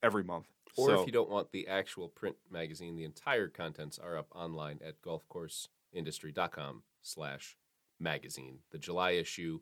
[0.00, 0.46] every month.
[0.76, 4.28] Or So- if you don't want the actual print magazine, the entire contents are up
[4.32, 7.58] online at golfcourseindustry.com slash
[7.98, 8.60] magazine.
[8.70, 9.58] The July issue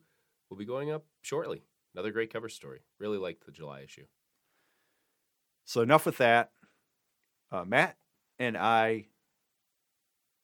[0.49, 1.63] will be going up shortly.
[1.95, 2.81] Another great cover story.
[2.99, 4.05] Really liked the July issue.
[5.65, 6.51] So enough with that.
[7.51, 7.97] Uh, Matt
[8.39, 9.07] and I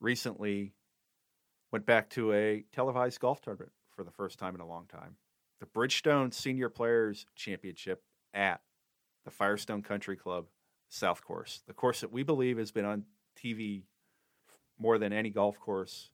[0.01, 0.73] recently
[1.73, 5.17] went back to a televised golf tournament for the first time in a long time.
[5.61, 8.03] The Bridgestone Senior Players Championship
[8.35, 8.61] at
[9.25, 10.47] the Firestone Country Club
[10.89, 13.05] South Course, the course that we believe has been on
[13.43, 13.85] TV
[14.79, 16.11] more than any golf course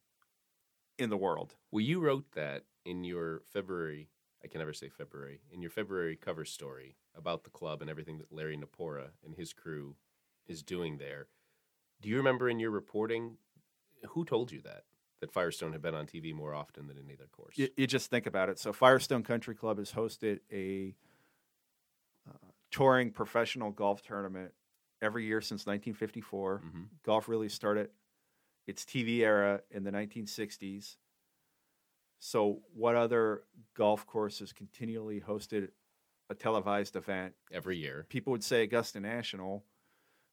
[0.98, 1.55] in the world.
[1.70, 4.09] Well, you wrote that in your February,
[4.42, 8.16] I can never say February, in your February cover story about the club and everything
[8.18, 9.96] that Larry Napora and his crew
[10.46, 11.27] is doing there.
[12.01, 13.37] Do you remember in your reporting
[14.11, 14.85] who told you that?
[15.20, 17.59] That Firestone had been on TV more often than any other course.
[17.59, 18.59] You, you just think about it.
[18.61, 20.94] So Firestone Country Club has hosted a
[22.29, 24.53] uh, touring professional golf tournament
[25.03, 26.59] every year since 1954.
[26.59, 27.90] hmm Golf really started
[28.68, 30.96] its TV era in the 1960s.
[32.20, 33.44] So, what other
[33.76, 35.68] golf courses continually hosted
[36.31, 37.35] a televised event?
[37.52, 38.07] Every year.
[38.09, 39.64] People would say Augusta National,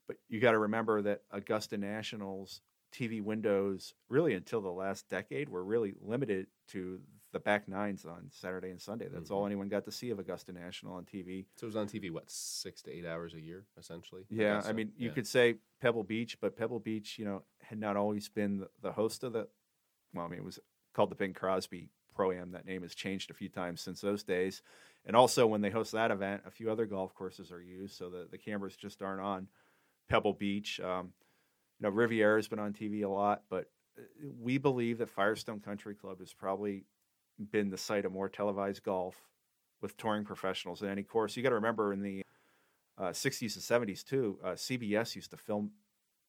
[0.08, 2.62] but you got to remember that Augusta National's
[2.94, 7.00] TV windows, really until the last decade, were really limited to
[7.34, 9.10] the back nines on Saturday and Sunday.
[9.12, 9.48] That's all mm-hmm.
[9.48, 11.46] anyone got to see of Augusta National on TV.
[11.58, 14.24] So it was on TV, what, six to eight hours a year, essentially?
[14.30, 14.74] Yeah, I Augusta?
[14.74, 15.14] mean, you Yeah.
[15.14, 18.94] could say Pebble Beach, but Pebble Beach, you know, had not always been the, the
[18.94, 19.50] host of the.
[20.14, 20.60] Well, I mean, it was
[20.96, 22.52] called the Bing Crosby Pro Am.
[22.52, 24.62] That name has changed a few times since those days.
[25.06, 28.10] And also, when they host that event, a few other golf courses are used, so
[28.10, 29.48] the the cameras just aren't on
[30.10, 30.80] Pebble Beach.
[30.80, 31.14] Um,
[31.80, 34.04] you know, Riviera's been on TV a lot, but uh,
[34.42, 36.86] we believe that Firestone Country Club has probably
[37.52, 39.16] been the site of more televised golf
[39.82, 41.36] with touring professionals than any course.
[41.36, 42.24] You got to remember in the
[42.98, 45.72] uh, 60s and 70s too, uh, CBS used to film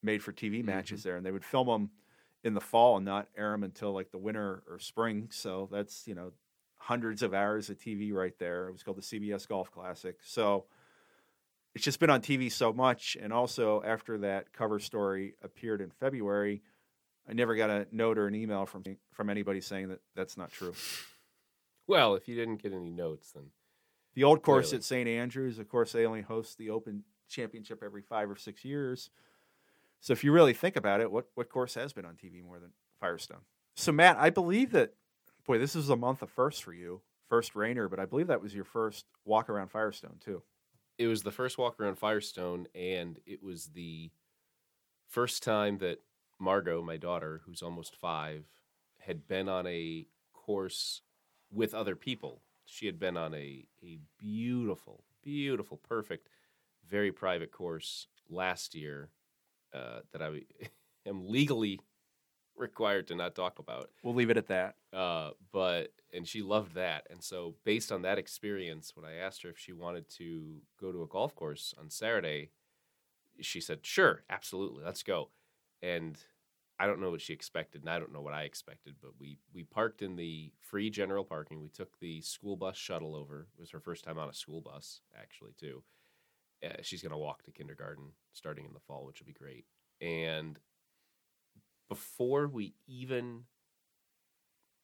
[0.03, 1.89] made for TV matches there, and they would film them
[2.47, 5.27] in the fall and not air them until like the winter or spring.
[5.31, 6.31] So that's you know
[6.77, 8.67] hundreds of hours of TV right there.
[8.69, 10.17] It was called the CBS Golf Classic.
[10.23, 10.65] So
[11.75, 15.91] it's just been on TV so much, and also after that cover story appeared in
[15.91, 16.63] February,
[17.29, 20.51] I never got a note or an email from from anybody saying that that's not
[20.51, 20.73] true.
[21.85, 23.51] Well, if you didn't get any notes, then
[24.15, 24.77] The old course Clearly.
[24.77, 25.07] at St.
[25.07, 29.09] Andrews, of course, they only host the Open Championship every five or six years.
[29.99, 32.59] So if you really think about it, what, what course has been on TV more
[32.59, 33.41] than Firestone?
[33.75, 34.93] So, Matt, I believe that,
[35.45, 38.41] boy, this is a month of first for you, first Raynor, but I believe that
[38.41, 40.43] was your first walk around Firestone, too.
[40.97, 44.11] it was the first walk around Firestone, and it was the
[45.07, 45.99] first time that
[46.39, 48.45] Margot, my daughter, who's almost five,
[48.99, 51.01] had been on a course
[51.51, 52.41] with other people.
[52.65, 56.29] She had been on a, a beautiful, beautiful, perfect,
[56.87, 59.09] very private course last year
[59.73, 60.41] uh, that I
[61.05, 61.79] am legally
[62.55, 63.89] required to not talk about.
[64.03, 64.75] We'll leave it at that.
[64.93, 69.43] Uh, but and she loved that, and so based on that experience, when I asked
[69.43, 72.51] her if she wanted to go to a golf course on Saturday,
[73.41, 75.29] she said, "Sure, absolutely, let's go."
[75.81, 76.17] And
[76.79, 79.39] I don't know what she expected, and I don't know what I expected, but we
[79.53, 81.61] we parked in the free general parking.
[81.61, 83.47] We took the school bus shuttle over.
[83.57, 85.83] It was her first time on a school bus, actually, too.
[86.63, 89.65] Uh, she's going to walk to kindergarten starting in the fall, which will be great.
[90.01, 90.59] And
[91.89, 93.43] before we even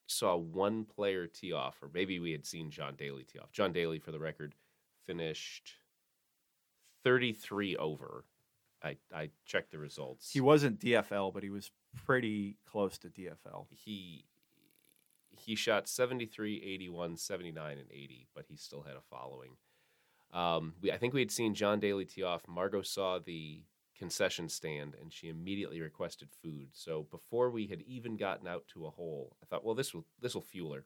[0.07, 3.51] saw one player tee off, or maybe we had seen John Daly tee off.
[3.51, 4.55] John Daly, for the record,
[5.05, 5.73] finished
[7.03, 8.25] 33 over.
[8.83, 10.31] I, I checked the results.
[10.31, 11.71] He wasn't DFL, but he was
[12.05, 13.67] pretty close to DFL.
[13.69, 14.25] he
[15.35, 19.57] he shot 73, 81, 79, and 80, but he still had a following.
[20.33, 22.47] Um, we, I think we had seen John Daly tee off.
[22.47, 23.61] Margot saw the
[23.97, 26.69] concession stand and she immediately requested food.
[26.73, 30.05] So before we had even gotten out to a hole, I thought, well, this will
[30.19, 30.85] this will fuel her.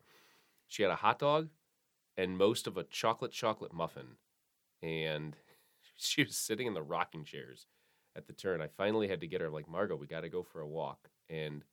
[0.68, 1.48] She had a hot dog,
[2.18, 4.18] and most of a chocolate chocolate muffin.
[4.84, 5.36] And
[5.96, 7.68] she was sitting in the rocking chairs
[8.16, 8.62] at the turn.
[8.62, 11.10] I finally had to get her like Margot, we got to go for a walk.
[11.30, 11.64] And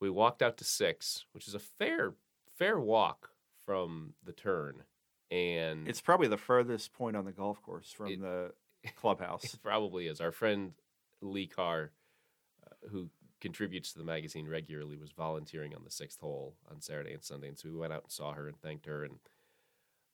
[0.00, 2.14] we walked out to six, which is a fair
[2.56, 3.30] fair walk
[3.66, 4.84] from the turn.
[5.30, 8.52] And It's probably the furthest point on the golf course from It- the
[8.96, 9.54] clubhouse.
[9.54, 10.20] It probably is.
[10.20, 10.72] Our friend
[11.20, 11.92] Lee Carr,
[12.66, 13.08] uh, who
[13.40, 17.48] contributes to the magazine regularly, was volunteering on the sixth hole on Saturday and Sunday.
[17.48, 19.04] And so we went out and saw her and thanked her.
[19.04, 19.18] And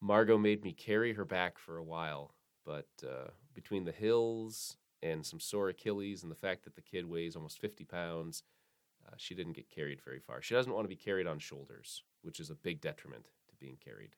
[0.00, 2.34] Margot made me carry her back for a while.
[2.64, 7.06] But uh, between the hills and some sore Achilles and the fact that the kid
[7.06, 8.42] weighs almost 50 pounds,
[9.06, 10.42] uh, she didn't get carried very far.
[10.42, 13.76] She doesn't want to be carried on shoulders, which is a big detriment to being
[13.82, 14.14] carried.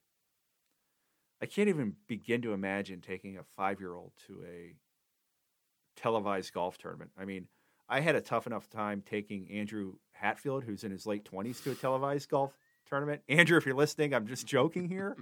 [1.42, 4.74] I can't even begin to imagine taking a five year old to a
[5.96, 7.10] televised golf tournament.
[7.18, 7.48] I mean,
[7.88, 11.72] I had a tough enough time taking Andrew Hatfield, who's in his late 20s, to
[11.72, 12.56] a televised golf
[12.88, 13.22] tournament.
[13.28, 15.16] Andrew, if you're listening, I'm just joking here.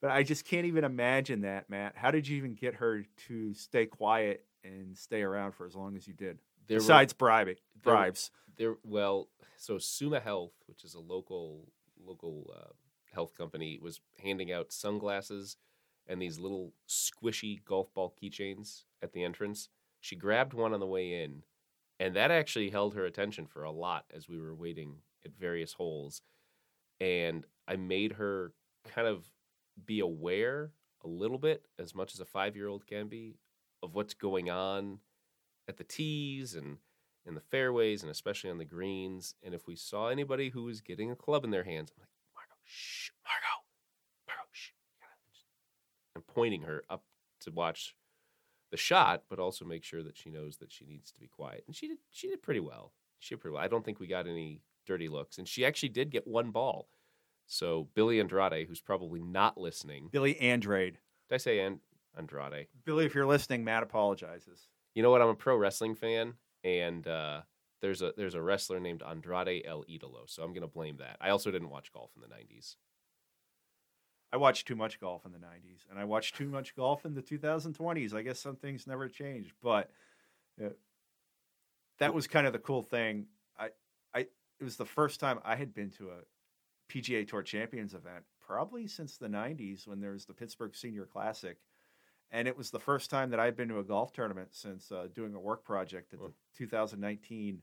[0.00, 1.94] but I just can't even imagine that, Matt.
[1.96, 5.96] How did you even get her to stay quiet and stay around for as long
[5.96, 6.38] as you did?
[6.68, 8.30] There were- Besides bribing, there- bribes.
[8.56, 11.66] there well so Summa Health which is a local
[11.98, 12.68] local uh,
[13.12, 15.56] health company was handing out sunglasses
[16.06, 19.68] and these little squishy golf ball keychains at the entrance
[20.00, 21.42] she grabbed one on the way in
[21.98, 25.74] and that actually held her attention for a lot as we were waiting at various
[25.74, 26.22] holes
[27.00, 28.52] and i made her
[28.88, 29.24] kind of
[29.86, 30.72] be aware
[31.04, 33.36] a little bit as much as a five year old can be
[33.82, 34.98] of what's going on
[35.68, 36.78] at the tees and
[37.26, 39.34] in the fairways and especially on the greens.
[39.42, 42.09] And if we saw anybody who was getting a club in their hands, I'm like,
[42.70, 43.64] shh, Margot,
[44.26, 44.70] Margot, shh.
[46.16, 47.04] I'm pointing her up
[47.40, 47.94] to watch
[48.70, 51.64] the shot, but also make sure that she knows that she needs to be quiet.
[51.66, 51.98] And she did.
[52.10, 52.92] She did pretty well.
[53.18, 53.64] She did pretty well.
[53.64, 56.88] I don't think we got any dirty looks, and she actually did get one ball.
[57.46, 60.98] So Billy Andrade, who's probably not listening, Billy Andrade.
[61.28, 61.80] did I say and
[62.16, 62.68] Andrade?
[62.84, 64.68] Billy, if you're listening, Matt apologizes.
[64.94, 65.22] You know what?
[65.22, 67.42] I'm a pro wrestling fan, and uh,
[67.80, 71.16] there's a there's a wrestler named Andrade El Idolo, so I'm gonna blame that.
[71.20, 72.76] I also didn't watch golf in the '90s.
[74.32, 77.14] I watched too much golf in the 90s, and I watched too much golf in
[77.14, 78.14] the 2020s.
[78.14, 79.90] I guess some things never changed, but
[80.64, 80.68] uh,
[81.98, 83.26] that was kind of the cool thing.
[83.58, 83.70] I,
[84.14, 88.24] I, it was the first time I had been to a PGA Tour Champions event,
[88.40, 91.58] probably since the 90s when there was the Pittsburgh Senior Classic.
[92.32, 95.08] And it was the first time that I'd been to a golf tournament since uh,
[95.14, 96.34] doing a work project at the Oh.
[96.56, 97.62] 2019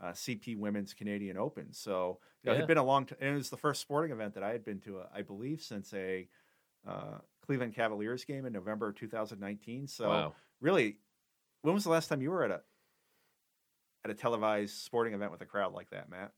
[0.00, 1.72] uh, CP Women's Canadian Open.
[1.72, 4.12] So you know, it had been a long time, and it was the first sporting
[4.12, 6.28] event that I had been to, uh, I believe, since a
[6.86, 9.86] uh, Cleveland Cavaliers game in November of 2019.
[9.86, 10.34] So wow.
[10.60, 10.98] really,
[11.62, 12.60] when was the last time you were at a
[14.04, 16.32] at a televised sporting event with a crowd like that, Matt?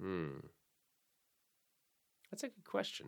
[0.00, 0.38] Hmm.
[2.30, 3.06] That's a good question.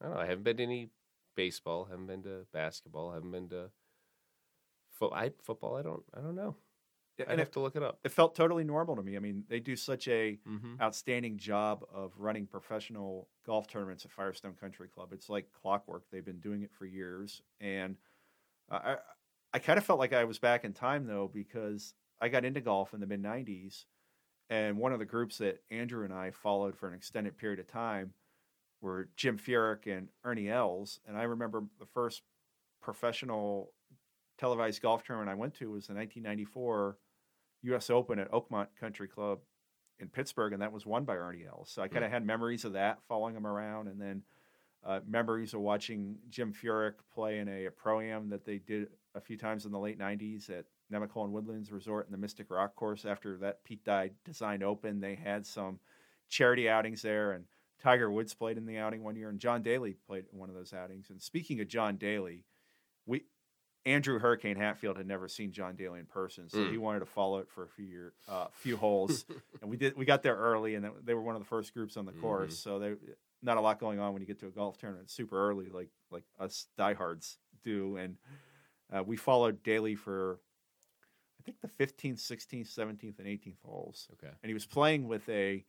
[0.00, 0.20] I don't know.
[0.20, 0.90] I haven't been to any
[1.34, 1.84] baseball.
[1.84, 3.12] Haven't been to basketball.
[3.12, 3.70] Haven't been to
[4.98, 5.76] fo- I, football.
[5.76, 6.02] I don't.
[6.16, 6.56] I don't know.
[7.28, 8.00] And have it, to look it up.
[8.02, 9.14] it felt totally normal to me.
[9.16, 10.80] I mean, they do such a Mm-hmm.
[10.82, 15.12] outstanding job of running professional golf tournaments at Firestone Country Club.
[15.12, 16.02] It's like clockwork.
[16.10, 17.96] They've been doing it for years, and
[18.70, 18.96] uh, I
[19.52, 22.60] I kind of felt like I was back in time though because I got into
[22.60, 23.84] golf in the mid '90s,
[24.50, 27.68] and one of the groups that Andrew and I followed for an extended period of
[27.68, 28.12] time
[28.84, 32.22] were Jim Furyk and Ernie Els, and I remember the first
[32.82, 33.72] professional
[34.38, 36.98] televised golf tournament I went to was the 1994
[37.62, 37.88] U.S.
[37.88, 39.38] Open at Oakmont Country Club
[39.98, 41.70] in Pittsburgh, and that was won by Ernie Els.
[41.70, 44.22] So I kind of had memories of that, following him around, and then
[44.84, 48.88] uh, memories of watching Jim Furyk play in a, a pro am that they did
[49.14, 52.76] a few times in the late '90s at Nemacolin Woodlands Resort in the Mystic Rock
[52.76, 53.06] course.
[53.06, 55.78] After that Pete Dye designed Open, they had some
[56.28, 57.44] charity outings there, and
[57.84, 60.54] Tiger Woods played in the outing one year, and John Daly played in one of
[60.54, 61.10] those outings.
[61.10, 62.46] And speaking of John Daly,
[63.04, 63.24] we
[63.84, 66.70] Andrew Hurricane Hatfield had never seen John Daly in person, so Mm.
[66.70, 69.26] he wanted to follow it for a few year, uh, few holes,
[69.60, 69.94] and we did.
[69.98, 72.58] We got there early, and they were one of the first groups on the course,
[72.58, 72.94] so they
[73.42, 75.90] not a lot going on when you get to a golf tournament super early, like
[76.10, 78.16] like us diehards do, and
[78.90, 80.40] uh, we followed Daly for
[81.38, 84.32] I think the 15th, 16th, 17th, and 18th holes Okay.
[84.42, 85.66] and he was playing with a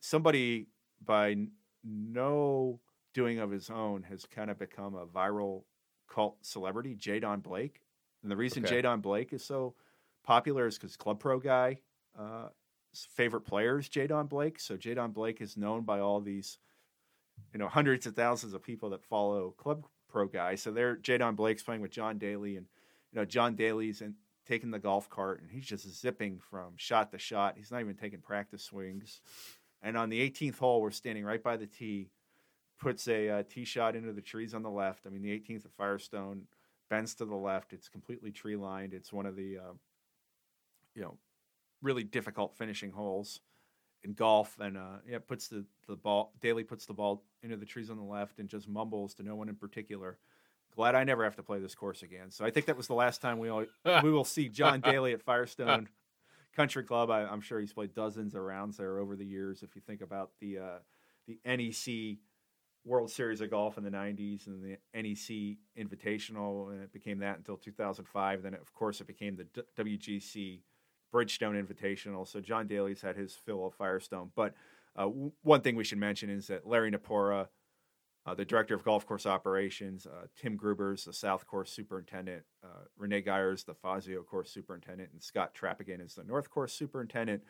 [0.00, 0.68] somebody
[1.04, 1.36] by
[1.84, 2.80] no
[3.14, 5.64] doing of his own has kind of become a viral
[6.12, 7.82] cult celebrity, Jay Don Blake.
[8.22, 8.76] And the reason Okay.
[8.76, 9.74] Jay Don Blake is so
[10.24, 11.78] popular is because Club Pro guy
[12.18, 12.48] uh,
[13.10, 14.58] favorite player is Jay Don Blake.
[14.60, 16.58] So Jay Don Blake is known by all these,
[17.52, 20.56] you know, hundreds of thousands of people that follow Club Pro guy.
[20.56, 22.66] So they're Jay Don Blake's playing with John Daly, and
[23.12, 24.14] you know John Daly's and
[24.46, 27.54] taking the golf cart, and he's just zipping from shot to shot.
[27.56, 29.20] He's not even taking practice swings.
[29.82, 32.10] And on the 18th hole, we're standing right by the tee.
[32.80, 35.06] puts a uh, tee shot into the trees on the left.
[35.06, 36.42] I mean, the 18th at Firestone
[36.88, 37.72] bends to the left.
[37.72, 38.94] It's completely tree lined.
[38.94, 39.72] It's one of the, uh,
[40.94, 41.16] you know,
[41.82, 43.40] really difficult finishing holes
[44.04, 44.56] in golf.
[44.60, 46.32] And uh, yeah, puts the the ball.
[46.40, 49.36] Daly puts the ball into the trees on the left and just mumbles to no
[49.36, 50.18] one in particular.
[50.74, 52.30] Glad I never have to play this course again.
[52.30, 53.64] So I think that was the last time we all,
[54.02, 55.88] we will see John Daly at Firestone
[56.54, 57.10] Country Club.
[57.10, 59.62] I, am sure he's played dozens of rounds there over the years.
[59.62, 60.78] If you think about the uh,
[61.26, 62.18] the NEC
[62.84, 67.36] World Series of Golf in the 90s and the NEC Invitational, and it became that
[67.36, 68.42] until 2005.
[68.42, 70.60] Then, of course, it became the WGC
[71.12, 72.26] Bridgestone Invitational.
[72.26, 74.30] So John Daly's had his fill of Firestone.
[74.34, 74.54] But
[74.96, 77.48] uh, w- one thing we should mention is that Larry Napora,
[78.28, 82.84] uh, the director of golf course operations, uh, Tim Gruber's the South Course superintendent, uh,
[82.96, 87.42] Renee Geyer's the Fazio course superintendent, and Scott Trappigan is the North Course superintendent.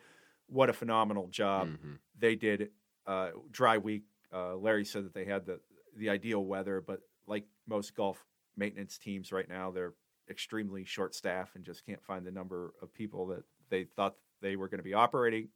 [0.47, 1.93] What a phenomenal job mm-hmm.
[2.17, 2.69] they did.
[3.05, 4.03] Uh, dry week
[4.33, 5.59] uh, Larry said that they had the
[5.97, 8.23] the ideal weather, but like most golf
[8.55, 9.93] maintenance teams right now, they're
[10.29, 14.55] extremely short staff and just can't find the number of people that they thought they
[14.55, 15.49] were going to be operating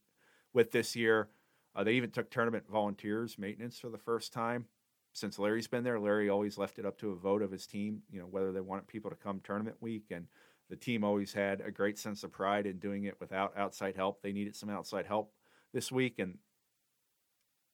[0.53, 1.29] with this year.
[1.75, 4.65] Uh, they even took tournament volunteers maintenance for the first time
[5.13, 5.99] since Larry's been there.
[5.99, 8.59] Larry always left it up to a vote of his team, you know, whether they
[8.59, 10.05] wanted people to come tournament week.
[10.11, 10.27] And
[10.69, 14.21] the team always had a great sense of pride in doing it without outside help.
[14.21, 15.31] They needed some outside help
[15.71, 16.39] this week, and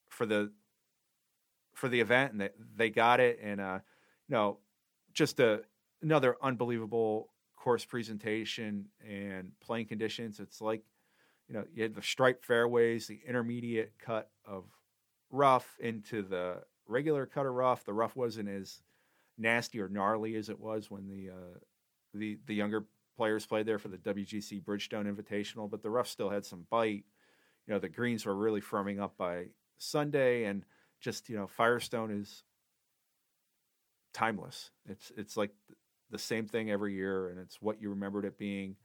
[0.09, 0.51] for the
[1.73, 3.39] for the event, and they, they got it.
[3.41, 3.79] And uh,
[4.27, 4.59] you know,
[5.13, 5.61] just a
[6.01, 10.41] another unbelievable course presentation and playing conditions.
[10.41, 10.81] It's like
[11.47, 14.65] you know you had the striped fairways, the intermediate cut of
[15.31, 17.85] rough into the regular cut of rough.
[17.85, 18.81] The rough wasn't as
[19.37, 21.59] nasty or gnarly as it was when the uh,
[22.13, 22.85] the the younger
[23.15, 27.05] players played there for the WGC Bridgestone Invitational, but the rough still had some bite.
[27.67, 30.65] You know, the greens were really firming up by Sunday, and
[30.99, 32.43] just you know Firestone is
[34.13, 34.71] timeless.
[34.87, 35.51] It's it's like
[36.09, 38.75] the same thing every year, and it's what you remembered it being,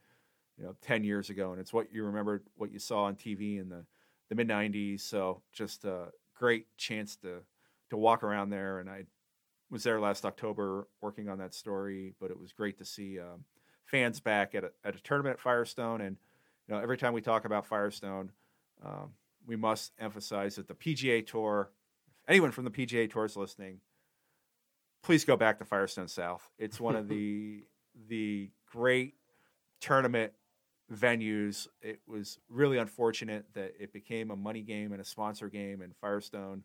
[0.59, 3.61] you know, ten years ago, and it's what you remembered what you saw on TV
[3.61, 3.85] in the
[4.29, 5.01] the mid '90s.
[5.01, 7.43] So just a great chance to
[7.91, 9.05] to walk around there, and I
[9.71, 13.45] was there last October working on that story, but it was great to see um,
[13.87, 16.17] fans back at a, at a tournament at Firestone, and
[16.67, 18.31] you know every time we talk about Firestone.
[18.85, 19.13] Um,
[19.47, 21.71] we must emphasize that the PGA Tour
[22.25, 23.81] if anyone from the PGA Tour is listening,
[25.03, 26.49] please go back to Firestone South.
[26.59, 27.65] It's one of the
[28.09, 29.15] the great
[29.81, 30.33] tournament
[30.93, 31.69] venues.
[31.83, 35.95] It was really unfortunate that it became a money game and a sponsor game, and
[35.97, 36.63] Firestone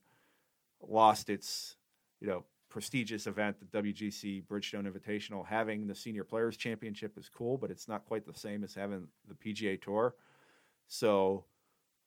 [0.81, 1.75] lost its
[2.19, 5.45] you know prestigious event, the WGC Bridgestone Invitational.
[5.45, 9.07] Having the Senior Players Championship is cool, but it's not quite the same as having
[9.27, 10.15] the PGA Tour.
[10.87, 11.45] So.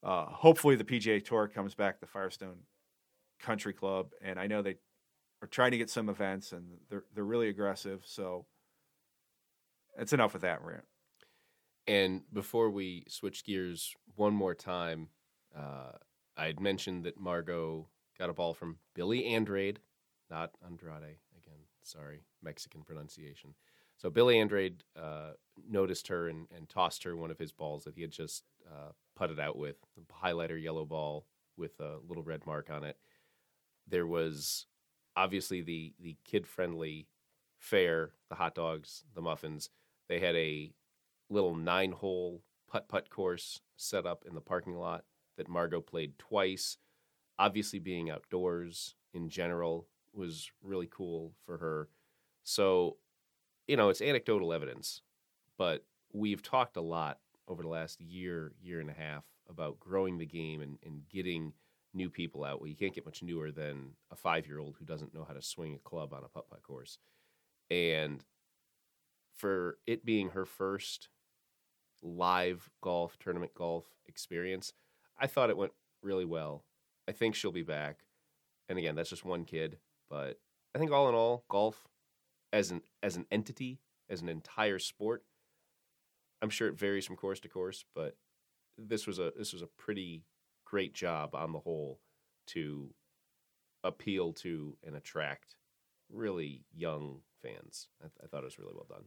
[0.04, 2.56] Uh, hopefully, the PGA Tour comes back to Firestone
[3.38, 4.78] country club, and I know they
[5.42, 8.02] are trying to get some events, and they're they're really aggressive.
[8.06, 8.46] So
[9.96, 10.84] that's enough with that rant.
[11.86, 15.08] And before we switch gears one more time,
[15.56, 15.92] uh,
[16.36, 17.88] I had mentioned that Margot
[18.18, 19.80] got a ball from Billy Andrade,
[20.30, 21.18] not Andrade.
[21.36, 23.54] Again, sorry, Mexican pronunciation.
[23.96, 25.32] So Billy Andrade uh,
[25.68, 28.90] noticed her and, and, tossed her one of his balls that he had just uh,
[29.14, 32.96] putted out with, a highlighter yellow ball with a little red mark on it
[33.86, 34.66] there was
[35.16, 37.06] obviously the the kid friendly
[37.58, 39.70] fare, the hot dogs, the muffins.
[40.08, 40.72] They had a
[41.30, 45.04] little nine hole putt putt course set up in the parking lot
[45.36, 46.76] that Margot played twice.
[47.38, 51.88] Obviously, being outdoors in general was really cool for her.
[52.44, 52.96] So,
[53.66, 55.02] you know, it's anecdotal evidence,
[55.58, 57.18] but we've talked a lot
[57.48, 61.52] over the last year, year and a half about growing the game and, and getting
[61.94, 62.60] new people out.
[62.60, 65.34] Well, you can't get much newer than a five year old who doesn't know how
[65.34, 66.98] to swing a club on a putt putt course.
[67.70, 68.24] And
[69.36, 71.08] for it being her first
[72.02, 74.72] live golf, tournament golf experience,
[75.18, 75.72] I thought it went
[76.02, 76.64] really well.
[77.08, 77.98] I think she'll be back.
[78.68, 79.78] And again, that's just one kid,
[80.08, 80.38] but
[80.74, 81.88] I think all in all, golf
[82.52, 85.24] as an as an entity, as an entire sport,
[86.40, 88.16] I'm sure it varies from course to course, but
[88.78, 90.24] this was a this was a pretty
[90.64, 92.00] great job on the whole
[92.48, 92.94] to
[93.84, 95.56] appeal to and attract
[96.10, 97.88] really young fans.
[98.00, 99.04] I, th- I thought it was really well done.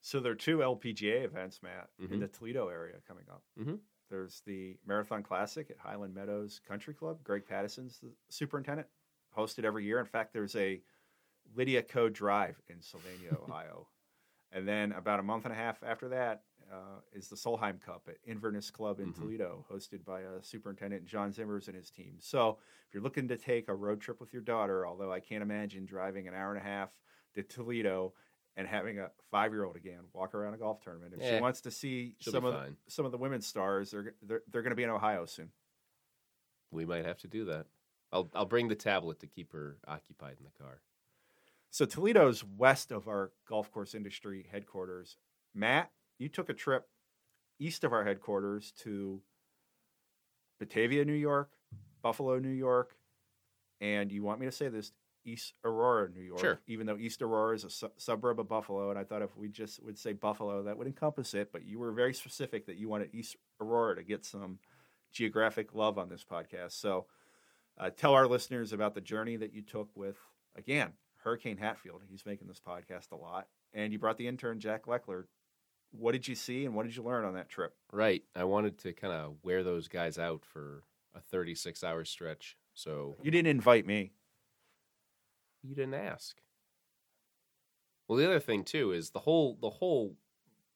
[0.00, 2.14] So there are two LPGA events, Matt, mm-hmm.
[2.14, 3.42] in the Toledo area coming up.
[3.60, 3.74] Mm-hmm.
[4.10, 7.18] There's the Marathon Classic at Highland Meadows Country Club.
[7.22, 8.88] Greg Patterson's the superintendent,
[9.36, 9.98] hosted every year.
[10.00, 10.80] In fact, there's a
[11.54, 13.88] Lydia Ko Drive in Sylvania, Ohio.
[14.52, 16.42] And then about a month and a half after that,
[16.72, 19.16] uh, is the Solheim Cup at Inverness Club in Mhm.
[19.16, 22.16] Toledo, hosted by uh, Superintendent John Zimmers and his team.
[22.18, 25.42] So if you're looking to take a road trip with your daughter, although I can't
[25.42, 26.90] imagine driving an hour and a half
[27.34, 28.12] to Toledo
[28.58, 31.70] and having a five-year-old again walk around a golf tournament, if Eh, she wants to
[31.70, 32.76] see she'll some of fine.
[32.88, 35.50] some of the women's stars, they're they're, they're going to be in Ohio soon.
[36.70, 37.66] We might have to do that.
[38.12, 40.80] I'll I'll bring the tablet to keep her occupied in the car.
[41.70, 45.16] So Toledo's west of our golf course industry headquarters.
[45.54, 46.88] Matt, you took a trip
[47.60, 49.20] east of our headquarters to
[50.58, 51.50] Batavia, New York,
[52.02, 52.96] Buffalo, New York,
[53.80, 54.92] and you want me to say this
[55.28, 56.60] East Aurora, New York, Sure.
[56.66, 59.48] even though East Aurora is a su- suburb of Buffalo, and I thought if we
[59.48, 61.52] just would say Buffalo, that would encompass it.
[61.52, 64.58] But you were very specific that you wanted East Aurora to get some
[65.12, 66.72] geographic love on this podcast.
[66.72, 67.06] So
[67.78, 70.16] uh, tell our listeners about the journey that you took with,
[70.56, 72.02] again, Hurricane Hatfield.
[72.08, 73.48] He's making this podcast a lot.
[73.74, 75.24] And you brought the intern, Jack Leckler.
[75.90, 77.74] What did you see and what did you learn on that trip?
[77.92, 78.22] Right.
[78.36, 82.56] I wanted to kind of wear those guys out for a 36 hour stretch.
[82.74, 84.12] So You didn't invite me.
[85.68, 86.40] You didn't ask.
[88.06, 90.16] Well, the other thing too is the whole the whole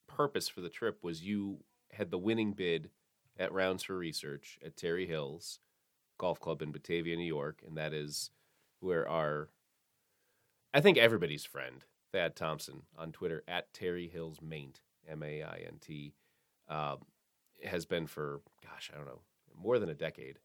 [0.06, 1.58] purpose for the trip was you
[1.90, 2.90] had the winning bid
[3.38, 5.58] at Rounds for Research at Terry Hills
[6.18, 8.30] Golf Club in Batavia, New York, and that is
[8.80, 9.48] where our
[10.74, 15.64] I think everybody's friend Thad Thompson on Twitter at Terry Hills Maint M A I
[15.66, 16.14] N T
[16.68, 16.98] um,
[17.64, 19.22] has been for gosh I don't know
[19.56, 20.38] more than a decade.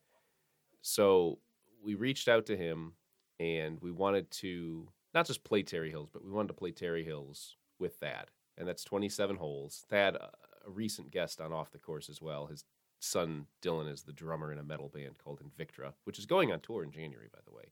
[0.82, 1.40] So
[1.84, 2.94] we reached out to him
[3.40, 7.04] and we wanted to not just play Terry Hills, but we wanted to play Terry
[7.04, 9.86] Hills with Thad, and that's 27 holes.
[9.90, 10.30] Thad, a
[10.68, 12.48] a recent guest on Off the Course as well.
[12.48, 12.66] His
[13.00, 16.60] son Dylan is the drummer in a metal band called Invictra, which is going on
[16.60, 17.72] tour in January, by the way,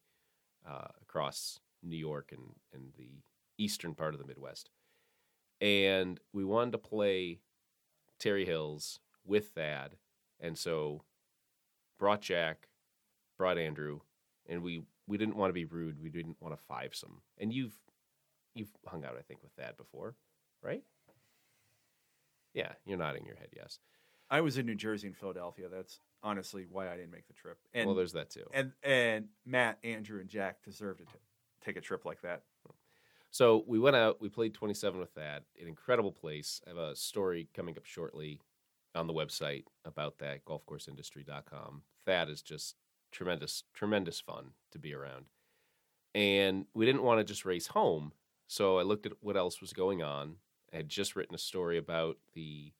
[0.67, 3.21] uh, across New York and and the
[3.57, 4.69] eastern part of the Midwest.
[5.61, 7.39] And we wanted to play
[8.19, 9.97] Terry Hills with Thad,
[10.39, 11.03] and so
[11.99, 12.69] brought Jack,
[13.37, 14.01] brought Andrew,
[14.47, 16.01] and we we didn't want to be rude.
[16.01, 17.21] We didn't want to five some.
[17.37, 17.77] And you've
[18.53, 20.15] you've hung out, I think, with Thad before,
[20.61, 20.83] right?
[22.53, 23.79] Yeah, you're nodding your head, yes.
[24.29, 25.67] I was in New Jersey and Philadelphia.
[25.69, 27.57] That's honestly why I didn't make the trip.
[27.73, 28.45] And well, there's Thad too.
[28.53, 31.11] and and Matt, Andrew, and Jack deserved to t-
[31.63, 32.43] take a trip like that.
[33.31, 36.61] So we went out, we played 27 with that, an incredible place.
[36.65, 38.39] I have a story coming up shortly
[38.95, 41.81] on the website about that, golfcourseindustry.com.
[42.05, 42.75] That is just
[43.15, 45.25] tremendous, tremendous fun to be around.
[46.13, 48.11] And we didn't want to just race home.
[48.47, 50.35] So I looked at what else was going on.
[50.73, 52.73] I had just written a story about the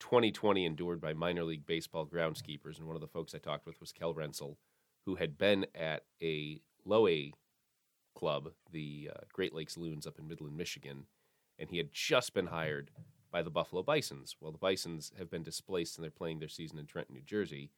[0.00, 2.78] 2020 endured by minor league baseball groundskeepers.
[2.78, 4.56] And one of the folks I talked with was Kel Rensel,
[5.04, 7.32] who had been at a low A
[8.14, 11.06] club, the uh, Great Lakes Loons up in Midland, Michigan,
[11.58, 12.90] and he had just been hired
[13.32, 14.36] by the Buffalo Bisons.
[14.40, 17.70] Well, the Bisons have been displaced and they're playing their season in Trenton, New Jersey.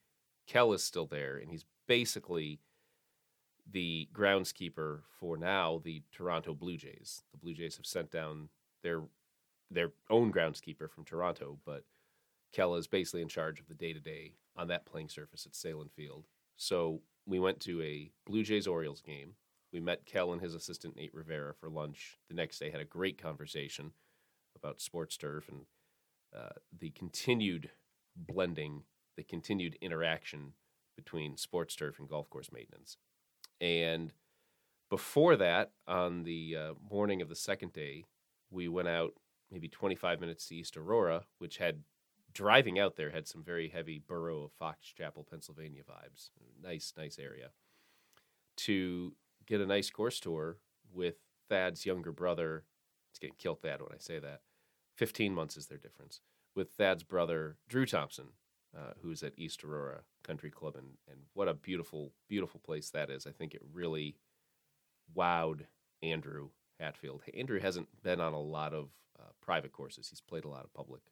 [0.47, 2.61] Kell is still there, and he's basically
[3.70, 7.22] the groundskeeper for now the Toronto Blue Jays.
[7.32, 8.49] The Blue Jays have sent down
[8.82, 9.03] their
[9.70, 11.85] their own groundskeeper from Toronto, but
[12.53, 15.53] Kell is basically in charge of the day to day on that playing surface at
[15.53, 16.26] Sahlen Field.
[16.57, 19.32] So we went to a Blue Jays Orioles game.
[19.72, 22.70] We met Kell and his assistant Nate Rivera for lunch the next day.
[22.70, 23.93] Had a great conversation
[24.55, 25.62] about sports turf and
[26.37, 27.70] uh, the continued
[28.16, 28.82] blending,
[29.16, 30.53] the continued interaction
[30.97, 32.97] between sports turf and golf course maintenance.
[33.61, 34.12] And
[34.90, 38.05] before that, on the uh, morning of the second day,
[38.51, 39.14] we went out
[39.51, 41.82] maybe 25 minutes to East Aurora, which had
[42.32, 46.30] driving out there had some very heavy borough of Fox Chapel, Pennsylvania vibes.
[46.62, 47.51] Nice, nice area.
[48.59, 49.14] To
[49.47, 50.59] get a nice course tour
[50.92, 51.16] with
[51.49, 52.64] Thad's younger brother.
[53.11, 54.40] It's getting killed Thad when I say that.
[54.97, 56.20] 15 months is their difference.
[56.55, 58.28] With Thad's brother, Drew Thompson,
[58.77, 60.77] uh, who's at East Aurora Country Club.
[60.77, 63.27] And, and what a beautiful, beautiful place that is.
[63.27, 64.16] I think it really
[65.16, 65.62] wowed
[66.03, 66.49] Andrew
[66.81, 67.22] Hatfield.
[67.35, 70.75] Andrew hasn't been on a lot of uh, private courses, he's played a lot of
[70.75, 71.03] public,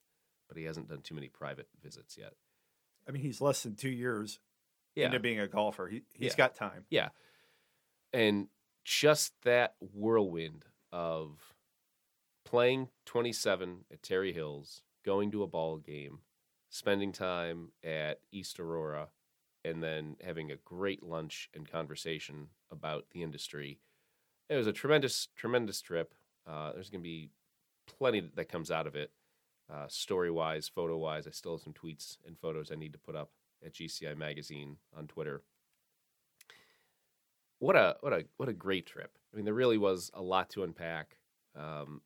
[0.48, 2.32] but he hasn't done too many private visits yet.
[3.08, 4.40] I mean, he's less than two years
[4.96, 5.06] Yeah.
[5.06, 5.86] into being a golfer.
[5.88, 6.36] He he's Yeah.
[6.36, 6.84] got time.
[6.90, 7.10] Yeah.
[8.12, 8.48] And
[8.84, 11.54] just that whirlwind of
[12.44, 16.18] playing 27 at Terry Hills, going to a ball game,
[16.72, 19.08] spending time at East Aurora,
[19.64, 23.78] and then having a great lunch and conversation about the industry.
[24.48, 26.14] It was a tremendous, tremendous trip.
[26.46, 27.30] Uh, there's going to be
[27.86, 29.12] plenty that comes out of it,
[29.72, 31.26] uh, story wise, photo wise.
[31.26, 33.30] I still have some tweets and photos I need to put up
[33.64, 35.42] at GCI Magazine on Twitter
[37.62, 39.16] what a what a what a great trip.
[39.32, 41.16] I mean, there really was a lot to unpack.
[41.56, 42.00] Um,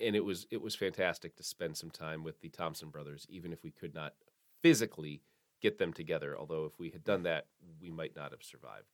[0.00, 3.52] and it was it was fantastic to spend some time with the Thompson brothers, even
[3.52, 4.14] if we could not
[4.60, 5.22] physically
[5.60, 6.36] get them together.
[6.38, 7.46] Although if we had done that,
[7.80, 8.86] we might not have survived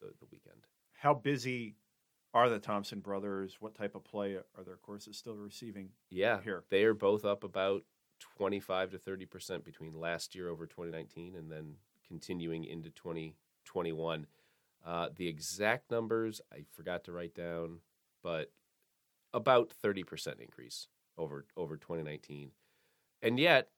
[0.00, 0.66] the, the weekend.
[0.92, 1.76] How busy
[2.32, 3.56] are the Thompson brothers?
[3.60, 5.90] What type of play are their courses still receiving?
[6.10, 6.64] Yeah, Here.
[6.70, 7.84] they are both up about
[8.36, 11.74] twenty five to thirty percent between last year over twenty nineteen and then
[12.08, 14.26] continuing into twenty twenty one.
[14.84, 17.78] Uh, the exact numbers I forgot to write down,
[18.22, 18.50] but
[19.34, 22.52] about thirty percent increase over over twenty nineteen,
[23.20, 23.68] and yet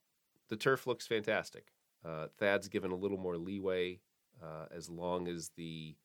[0.48, 1.72] the turf looks fantastic.
[2.04, 3.98] Uh, Thad's given a little more leeway
[4.40, 5.96] uh, as long as the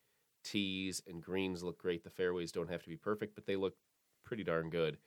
[0.44, 2.04] tees and greens look great.
[2.04, 3.76] The fairways don't have to be perfect, but they look
[4.26, 4.98] pretty darn good.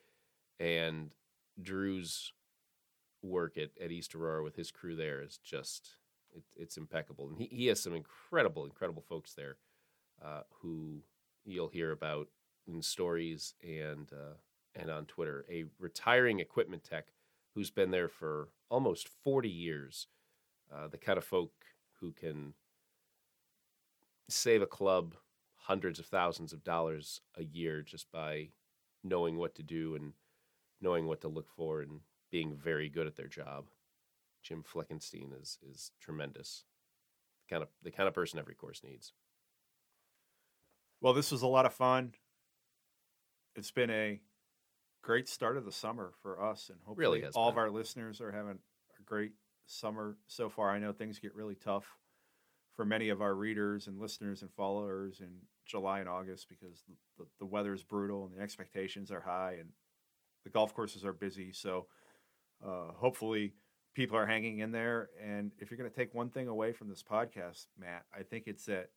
[0.61, 1.13] And
[1.61, 2.33] Drew's
[3.23, 5.97] work at, at East Aurora with his crew there is just
[6.33, 7.29] it, it's impeccable.
[7.29, 9.57] And he, he has some incredible, incredible folks there
[10.25, 11.03] uh, who
[11.45, 12.29] you'll hear about
[12.67, 14.35] in stories and uh,
[14.75, 15.45] and on Twitter.
[15.51, 17.09] A retiring equipment tech
[17.55, 20.09] who's been there for almost 40 years.
[20.75, 21.53] Uh, the kind of folk
[22.01, 22.55] who can
[24.29, 25.15] save a club
[25.57, 28.49] hundreds of thousands of dollars a year just by
[29.03, 30.13] knowing what to do and
[30.81, 32.01] knowing what to look for and
[32.31, 33.67] being very good at their job.
[34.43, 36.65] Jim Fleckenstein is is tremendous.
[37.41, 39.13] The kind of the kind of person every course needs.
[41.01, 42.13] Well, this was a lot of fun.
[43.57, 44.21] It's been a
[45.03, 48.33] great start of the summer for us, and hopefully, Really all of our listeners are
[48.33, 48.59] having
[48.99, 49.33] a great
[49.67, 50.71] summer so far.
[50.71, 51.87] I know things get really tough
[52.75, 55.31] for many of our readers and listeners and followers in
[55.65, 59.57] July and August because the, the, the weather is brutal and the expectations are high
[59.61, 59.71] and
[60.43, 61.53] the golf courses are busy.
[61.53, 61.87] So,
[62.65, 63.55] uh, hopefully,
[63.95, 65.11] people are hanging in there.
[65.23, 68.45] And if you're going to take one thing away from this podcast, Matt, I think
[68.47, 68.91] it's that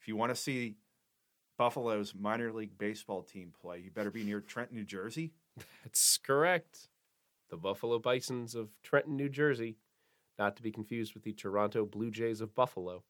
[0.00, 0.76] if you want to see
[1.58, 5.32] Buffalo's minor league baseball team play, you better be near Trenton, New Jersey.
[5.84, 6.88] That's correct.
[7.50, 9.76] The Buffalo Bisons of Trenton, New Jersey,
[10.38, 13.04] not to be confused with the Toronto Blue Jays of Buffalo.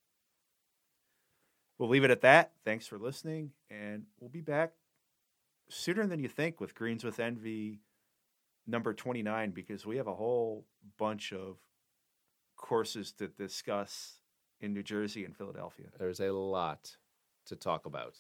[1.79, 2.53] We'll leave it at that.
[2.65, 4.73] Thanks for listening, and we'll be back
[5.69, 7.81] sooner than you think with Greens with Envy
[8.67, 10.65] number 29 because we have a whole
[10.99, 11.57] bunch of
[12.57, 14.21] courses to discuss
[14.61, 15.87] in New Jersey and Philadelphia.
[15.99, 16.97] There's a lot
[17.47, 18.19] to talk about.